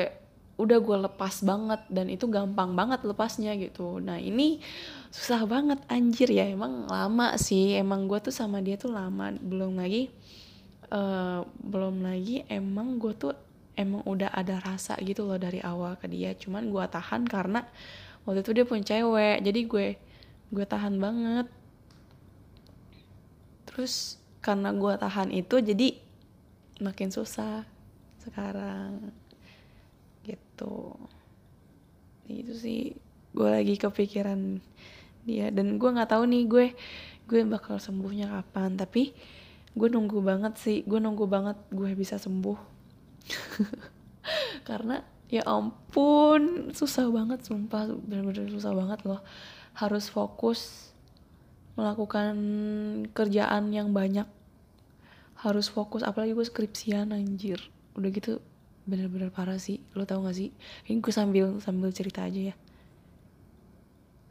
udah 0.54 0.78
gue 0.78 0.98
lepas 1.10 1.42
banget 1.42 1.82
dan 1.90 2.14
itu 2.14 2.30
gampang 2.30 2.78
banget 2.78 3.02
lepasnya 3.02 3.58
gitu. 3.58 3.98
Nah 3.98 4.22
ini 4.22 4.62
susah 5.10 5.50
banget 5.50 5.82
anjir 5.90 6.30
ya. 6.30 6.46
Emang 6.46 6.86
lama 6.86 7.34
sih. 7.42 7.74
Emang 7.74 8.06
gue 8.06 8.22
tuh 8.22 8.34
sama 8.34 8.62
dia 8.62 8.78
tuh 8.78 8.94
lama. 8.94 9.34
Belum 9.42 9.74
lagi 9.82 10.14
uh, 10.94 11.42
belum 11.58 12.06
lagi 12.06 12.46
emang 12.54 13.02
gue 13.02 13.14
tuh 13.18 13.34
emang 13.74 14.06
udah 14.06 14.30
ada 14.30 14.62
rasa 14.62 14.94
gitu 15.02 15.26
loh 15.26 15.42
dari 15.42 15.58
awal 15.58 15.98
ke 15.98 16.06
dia. 16.06 16.38
Cuman 16.38 16.70
gue 16.70 16.86
tahan 16.86 17.26
karena 17.26 17.66
waktu 18.30 18.46
itu 18.46 18.52
dia 18.54 18.66
punya 18.70 18.84
cewek. 18.86 19.42
Jadi 19.42 19.60
gue 19.66 19.88
gue 20.54 20.66
tahan 20.70 21.02
banget. 21.02 21.50
Terus 23.66 24.22
karena 24.46 24.70
gue 24.70 24.94
tahan 25.02 25.34
itu 25.34 25.58
jadi 25.66 25.98
makin 26.78 27.10
susah 27.10 27.66
sekarang 28.22 29.23
gitu. 30.54 30.94
Itu 32.30 32.54
sih 32.54 32.94
gue 33.34 33.50
lagi 33.50 33.76
kepikiran 33.82 34.62
dia. 35.26 35.50
Dan 35.50 35.82
gue 35.82 35.90
nggak 35.90 36.14
tahu 36.14 36.30
nih 36.30 36.44
gue 36.46 36.66
gue 37.26 37.40
bakal 37.50 37.82
sembuhnya 37.82 38.30
kapan. 38.30 38.78
Tapi 38.78 39.12
gue 39.74 39.88
nunggu 39.90 40.22
banget 40.22 40.54
sih 40.62 40.86
gue 40.86 41.02
nunggu 41.02 41.26
banget 41.26 41.58
gue 41.74 41.90
bisa 41.98 42.22
sembuh. 42.22 42.60
Karena 44.70 45.02
ya 45.34 45.42
ampun 45.50 46.70
susah 46.72 47.10
banget 47.10 47.42
sumpah. 47.42 47.90
Bener-bener 47.90 48.54
susah 48.54 48.72
banget 48.78 49.02
loh. 49.10 49.26
Harus 49.74 50.14
fokus 50.14 50.94
melakukan 51.74 52.38
kerjaan 53.18 53.74
yang 53.74 53.90
banyak. 53.90 54.30
Harus 55.42 55.68
fokus 55.68 56.06
apalagi 56.06 56.38
gue 56.38 56.46
skripsian 56.46 57.10
anjir. 57.12 57.60
Udah 57.98 58.10
gitu 58.14 58.40
bener-bener 58.84 59.32
parah 59.32 59.60
sih. 59.60 59.80
Lo 59.96 60.04
tau 60.04 60.24
gak 60.24 60.36
sih? 60.36 60.50
Ini 60.88 61.00
gue 61.00 61.14
sambil 61.14 61.46
sambil 61.64 61.90
cerita 61.96 62.24
aja 62.28 62.54
ya. 62.54 62.56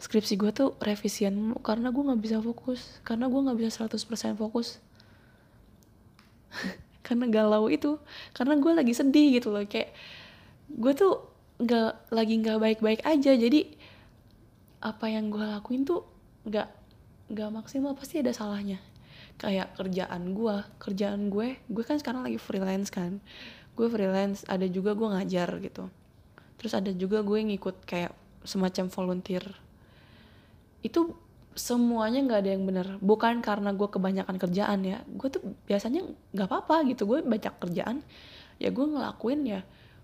Skripsi 0.02 0.34
gue 0.34 0.50
tuh 0.50 0.74
revisian 0.82 1.54
karena 1.62 1.94
gue 1.94 2.02
nggak 2.02 2.20
bisa 2.20 2.36
fokus. 2.42 2.98
Karena 3.06 3.30
gue 3.30 3.38
nggak 3.38 3.58
bisa 3.58 3.86
100% 3.86 4.34
fokus. 4.34 4.82
Karena 7.06 7.30
galau 7.30 7.70
itu. 7.70 8.02
Karena 8.34 8.58
gue 8.58 8.72
lagi 8.74 8.92
sedih 8.92 9.38
gitu 9.38 9.54
loh. 9.54 9.62
Kayak 9.64 9.94
gue 10.68 10.92
tuh 10.92 11.22
nggak 11.62 12.10
lagi 12.10 12.34
nggak 12.42 12.58
baik-baik 12.58 13.00
aja. 13.06 13.32
Jadi 13.38 13.78
apa 14.82 15.06
yang 15.06 15.30
gue 15.30 15.46
lakuin 15.46 15.86
tuh 15.86 16.02
nggak 16.50 16.68
nggak 17.30 17.50
maksimal. 17.54 17.94
Pasti 17.94 18.18
ada 18.18 18.34
salahnya. 18.34 18.82
Kayak 19.38 19.78
kerjaan 19.78 20.34
gue 20.34 20.56
kerjaan 20.82 21.30
gue. 21.30 21.62
Gue 21.70 21.84
kan 21.86 22.02
sekarang 22.02 22.26
lagi 22.26 22.42
freelance 22.42 22.90
kan 22.90 23.22
gue 23.72 23.86
freelance 23.88 24.44
ada 24.48 24.68
juga 24.68 24.92
gue 24.92 25.08
ngajar 25.08 25.48
gitu. 25.64 25.88
Terus 26.60 26.72
ada 26.76 26.90
juga 26.92 27.24
gue 27.24 27.38
ngikut 27.40 27.82
kayak 27.88 28.12
semacam 28.44 28.86
volunteer. 28.92 29.44
Itu 30.84 31.16
semuanya 31.52 32.24
nggak 32.24 32.40
ada 32.40 32.50
yang 32.56 32.64
bener 32.64 32.88
bukan 33.04 33.44
karena 33.44 33.76
gue 33.76 33.88
kebanyakan 33.88 34.36
kerjaan 34.36 34.80
ya. 34.84 34.98
Gue 35.08 35.28
tuh 35.32 35.42
biasanya 35.66 36.04
nggak 36.36 36.48
apa-apa 36.48 36.84
gitu. 36.92 37.08
Gue 37.08 37.24
banyak 37.24 37.54
kerjaan. 37.58 38.04
Ya 38.60 38.68
gue 38.70 38.86
ngelakuin 38.86 39.40
ya. 39.48 39.60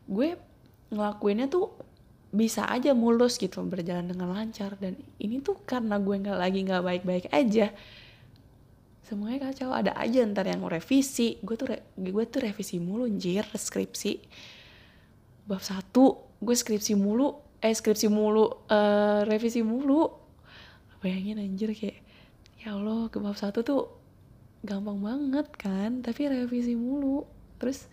Gue 0.09 0.41
ngelakuinnya 0.89 1.53
tuh 1.53 1.77
bisa 2.33 2.65
aja 2.69 2.97
mulus 2.97 3.37
gitu. 3.37 3.61
Berjalan 3.63 4.09
dengan 4.09 4.33
lancar. 4.33 4.75
Dan 4.81 4.97
ini 5.21 5.45
tuh 5.45 5.61
karena 5.63 6.01
gue 6.01 6.17
nggak 6.17 6.39
lagi 6.41 6.59
nggak 6.65 6.83
baik-baik 6.85 7.27
aja 7.31 7.71
semuanya 9.09 9.49
kacau. 9.49 9.73
Ada 9.73 9.97
aja 9.97 10.21
ntar 10.29 10.45
yang 10.45 10.61
revisi. 10.69 11.41
Gue 11.41 11.57
tuh 11.57 11.73
re, 11.73 11.81
gue 11.97 12.25
tuh 12.29 12.45
revisi 12.45 12.77
mulu 12.77 13.09
anjir 13.09 13.49
skripsi. 13.49 14.21
Bab 15.49 15.65
satu 15.65 16.37
gue 16.45 16.53
skripsi 16.53 16.93
mulu 16.93 17.33
eh 17.65 17.73
skripsi 17.73 18.13
mulu 18.13 18.69
uh, 18.69 19.25
revisi 19.25 19.65
mulu. 19.65 20.13
Bayangin 21.01 21.41
anjir 21.41 21.73
kayak 21.73 22.05
ya 22.61 22.77
Allah 22.77 23.09
ke 23.09 23.17
bab 23.17 23.39
satu 23.39 23.65
tuh 23.65 23.83
gampang 24.61 25.01
banget 25.01 25.49
kan 25.57 26.05
tapi 26.05 26.29
revisi 26.29 26.77
mulu. 26.77 27.25
Terus 27.57 27.89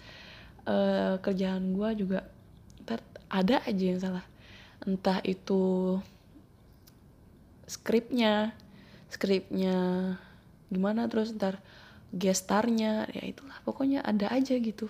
uh, 0.68 1.16
kerjaan 1.24 1.72
gue 1.72 1.90
juga 2.04 2.28
ntar 2.84 3.00
ada 3.32 3.64
aja 3.64 3.84
yang 3.88 4.02
salah. 4.04 4.26
Entah 4.84 5.24
itu 5.24 5.96
skripnya 7.66 8.54
skripnya 9.10 9.76
gimana 10.70 11.06
terus 11.06 11.34
ntar 11.36 11.62
gestarnya 12.16 13.10
ya 13.12 13.24
itulah 13.28 13.58
pokoknya 13.68 14.00
ada 14.06 14.32
aja 14.32 14.56
gitu. 14.56 14.88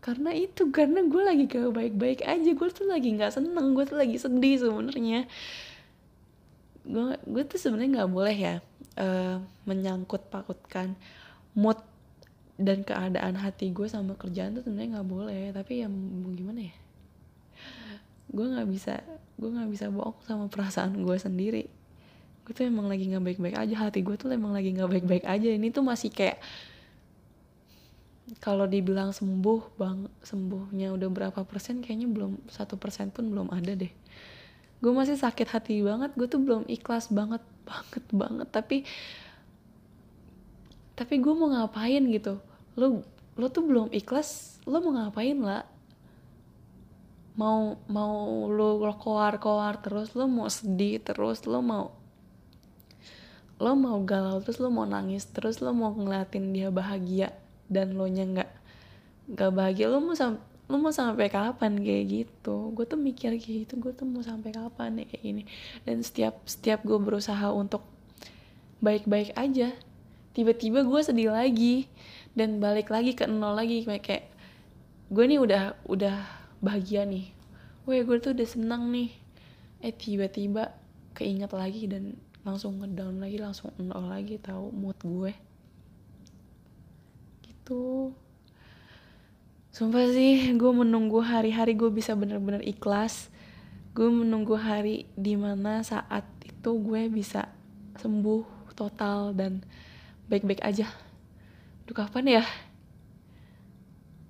Karena 0.00 0.30
itu 0.32 0.70
karena 0.70 1.02
gue 1.02 1.22
lagi 1.22 1.44
gak 1.50 1.74
baik-baik 1.74 2.22
aja 2.22 2.50
gue 2.54 2.68
tuh 2.70 2.86
lagi 2.86 3.10
nggak 3.12 3.34
seneng 3.34 3.74
gue 3.74 3.84
tuh 3.84 3.98
lagi 3.98 4.16
sedih 4.16 4.56
sebenarnya. 4.62 5.28
Gue 7.26 7.42
tuh 7.44 7.58
sebenarnya 7.58 8.02
nggak 8.02 8.12
boleh 8.12 8.36
ya 8.36 8.54
uh, 8.96 9.42
menyangkut 9.66 10.30
pakutkan 10.30 10.94
mood 11.58 11.78
dan 12.56 12.86
keadaan 12.86 13.36
hati 13.36 13.68
gue 13.68 13.84
sama 13.90 14.16
kerjaan 14.16 14.56
tuh 14.56 14.62
sebenarnya 14.64 15.00
nggak 15.00 15.10
boleh. 15.10 15.42
Tapi 15.52 15.82
ya 15.84 15.88
mau 15.90 16.32
gimana 16.32 16.70
ya? 16.70 16.76
Gue 18.30 18.46
nggak 18.46 18.68
bisa 18.70 18.94
gue 19.36 19.50
nggak 19.52 19.68
bisa 19.68 19.92
bohong 19.92 20.16
sama 20.24 20.48
perasaan 20.48 20.96
gue 21.04 21.16
sendiri 21.20 21.75
gue 22.46 22.54
tuh 22.54 22.62
emang 22.62 22.86
lagi 22.86 23.10
nggak 23.10 23.24
baik-baik 23.26 23.56
aja. 23.58 23.74
Hati 23.74 24.06
gue 24.06 24.14
tuh 24.14 24.30
emang 24.30 24.54
lagi 24.54 24.70
nggak 24.70 24.86
baik-baik 24.86 25.24
aja. 25.26 25.48
Ini 25.50 25.74
tuh 25.74 25.82
masih 25.82 26.14
kayak 26.14 26.38
kalau 28.38 28.70
dibilang 28.70 29.10
sembuh 29.10 29.78
bang 29.78 30.06
sembuhnya 30.22 30.94
udah 30.94 31.08
berapa 31.10 31.40
persen 31.46 31.82
kayaknya 31.82 32.06
belum 32.10 32.42
satu 32.46 32.78
persen 32.78 33.10
pun 33.10 33.26
belum 33.26 33.50
ada 33.50 33.74
deh. 33.74 33.90
Gue 34.78 34.92
masih 34.94 35.18
sakit 35.18 35.50
hati 35.50 35.82
banget. 35.82 36.14
Gue 36.14 36.30
tuh 36.30 36.38
belum 36.38 36.70
ikhlas 36.70 37.10
banget 37.10 37.42
banget 37.66 38.04
banget. 38.14 38.48
Tapi 38.54 38.86
tapi 40.94 41.14
gue 41.18 41.34
mau 41.34 41.50
ngapain 41.50 42.02
gitu? 42.06 42.38
Lo 42.78 43.02
lo 43.34 43.46
tuh 43.50 43.66
belum 43.66 43.90
ikhlas 43.90 44.62
lo 44.70 44.78
mau 44.80 44.94
ngapain 44.94 45.36
lah 45.42 45.66
mau 47.36 47.76
mau 47.92 48.48
lo 48.48 48.80
koar 48.96 49.36
koar 49.36 49.76
terus 49.84 50.16
lo 50.16 50.24
mau 50.24 50.48
sedih 50.48 51.04
terus 51.04 51.44
lo 51.44 51.60
mau 51.60 51.92
lo 53.56 53.72
mau 53.72 53.96
galau 54.04 54.40
terus 54.44 54.60
lo 54.60 54.68
mau 54.68 54.84
nangis 54.84 55.24
terus 55.32 55.64
lo 55.64 55.72
mau 55.72 55.92
ngeliatin 55.96 56.52
dia 56.52 56.68
bahagia 56.68 57.32
dan 57.72 57.96
lo 57.96 58.04
nya 58.04 58.28
nggak 58.28 58.50
nggak 59.32 59.50
bahagia 59.52 59.88
lo 59.88 59.98
mau 60.04 60.12
sam 60.12 60.36
lo 60.66 60.82
mau 60.82 60.90
sampai 60.90 61.30
kapan 61.30 61.78
kayak 61.78 62.04
gitu. 62.10 62.74
Gue 62.74 62.84
tuh 62.90 62.98
mikir 62.98 63.38
kayak 63.38 63.70
gitu 63.70 63.78
gue 63.78 63.94
tuh 63.94 64.02
mau 64.02 64.18
sampai 64.18 64.50
kapan 64.50 64.98
nih 64.98 65.06
kayak 65.06 65.22
gini. 65.22 65.42
Dan 65.86 66.02
setiap 66.02 66.42
setiap 66.42 66.82
gue 66.82 66.98
berusaha 66.98 67.54
untuk 67.54 67.86
baik-baik 68.82 69.32
aja 69.38 69.72
tiba-tiba 70.36 70.84
gue 70.84 71.00
sedih 71.00 71.32
lagi 71.32 71.88
dan 72.36 72.60
balik 72.60 72.92
lagi 72.92 73.16
ke 73.16 73.24
nol 73.24 73.56
lagi 73.56 73.88
kayak 73.88 74.04
kayak 74.04 74.24
gue 75.08 75.24
nih 75.24 75.38
udah 75.38 75.62
udah 75.86 76.16
bahagia 76.58 77.06
nih. 77.06 77.30
Weh 77.86 78.02
gue 78.02 78.18
tuh 78.18 78.34
udah 78.34 78.48
senang 78.50 78.90
nih. 78.90 79.14
Eh 79.86 79.94
tiba-tiba 79.94 80.74
keinget 81.14 81.54
lagi 81.54 81.86
dan 81.86 82.18
langsung 82.46 82.78
ngedown 82.78 83.18
lagi 83.18 83.42
langsung 83.42 83.74
nol 83.74 84.06
lagi 84.06 84.38
tahu 84.38 84.70
mood 84.70 84.94
gue. 85.02 85.34
Gitu. 87.42 88.14
Sumpah 89.74 90.06
sih 90.14 90.54
gue 90.54 90.72
menunggu 90.72 91.18
hari-hari 91.26 91.74
gue 91.74 91.90
bisa 91.90 92.14
bener-bener 92.14 92.62
ikhlas. 92.62 93.34
Gue 93.98 94.06
menunggu 94.06 94.54
hari 94.54 95.10
di 95.18 95.34
mana 95.34 95.82
saat 95.82 96.22
itu 96.46 96.70
gue 96.78 97.10
bisa 97.10 97.50
sembuh 97.98 98.70
total 98.78 99.34
dan 99.34 99.66
baik-baik 100.30 100.62
aja. 100.62 100.86
Duh 101.90 101.98
kapan 101.98 102.38
ya? 102.38 102.44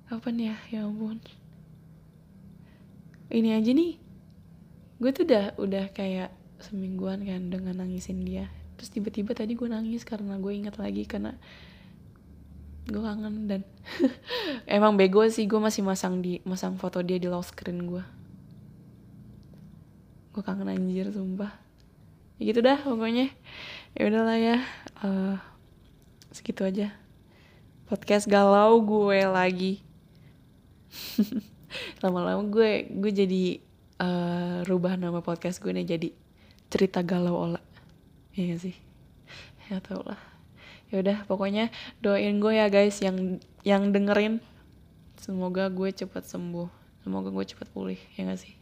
Kapan 0.08 0.34
ya? 0.40 0.56
Ya 0.72 0.88
ampun. 0.88 1.20
Ini 3.28 3.60
aja 3.60 3.70
nih. 3.76 4.00
Gue 4.96 5.10
tuh 5.12 5.28
udah 5.28 5.52
udah 5.60 5.84
kayak 5.92 6.32
semingguan 6.60 7.24
kan 7.24 7.52
dengan 7.52 7.80
nangisin 7.84 8.22
dia. 8.24 8.48
Terus 8.76 8.92
tiba-tiba 8.92 9.32
tadi 9.32 9.56
gue 9.56 9.68
nangis 9.68 10.04
karena 10.04 10.36
gue 10.36 10.52
ingat 10.52 10.76
lagi 10.76 11.08
karena 11.08 11.36
gue 12.86 13.02
kangen 13.02 13.50
dan 13.50 13.62
emang 14.76 14.94
bego 14.94 15.26
sih 15.26 15.50
gue 15.50 15.58
masih 15.58 15.82
masang 15.82 16.22
di 16.22 16.38
masang 16.46 16.78
foto 16.78 17.02
dia 17.02 17.18
di 17.18 17.26
lock 17.26 17.50
screen 17.50 17.82
gue 17.82 18.04
gue 20.36 20.44
kangen 20.44 20.68
anjir 20.68 21.08
sumpah. 21.08 21.48
Ya 22.36 22.52
gitu 22.52 22.60
dah 22.60 22.76
pokoknya. 22.84 23.32
Ya 23.96 24.02
udahlah 24.04 24.36
ya 24.36 24.56
uh, 25.00 25.40
segitu 26.28 26.60
aja. 26.68 26.92
Podcast 27.88 28.28
galau 28.28 28.76
gue 28.84 29.24
lagi. 29.24 29.80
Lama-lama 32.04 32.44
gue 32.52 32.84
gue 32.92 33.12
jadi 33.16 33.44
uh, 33.96 34.60
rubah 34.68 35.00
nama 35.00 35.24
podcast 35.24 35.56
gue 35.64 35.72
nih 35.72 35.96
jadi 35.96 36.08
cerita 36.72 37.00
galau 37.02 37.36
olah 37.36 37.64
iya 38.36 38.56
sih. 38.58 38.76
Ya 39.66 39.82
tau 39.82 40.02
lah 40.06 40.20
ya 40.86 41.02
udah 41.02 41.26
pokoknya 41.26 41.74
doain 41.98 42.38
gue 42.38 42.54
ya 42.54 42.70
guys 42.70 43.02
yang 43.02 43.42
yang 43.66 43.90
dengerin. 43.90 44.38
Semoga 45.18 45.66
gue 45.72 45.90
cepat 45.90 46.22
sembuh. 46.28 46.70
Semoga 47.02 47.34
gue 47.34 47.44
cepat 47.46 47.66
pulih 47.74 47.98
ya 48.14 48.26
gak 48.28 48.40
sih? 48.42 48.54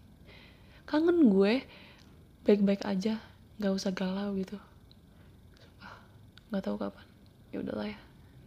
Kangen 0.88 1.29
gue. 1.29 1.64
Baik-baik 2.45 2.85
aja. 2.85 3.21
Nggak 3.57 3.73
usah 3.73 3.93
galau 3.93 4.37
gitu. 4.37 4.57
Nggak 6.49 6.62
tahu 6.64 6.77
kapan. 6.81 7.07
Ya 7.53 7.59
udahlah 7.61 7.88
ya. 7.88 7.99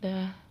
Dah 0.02 0.47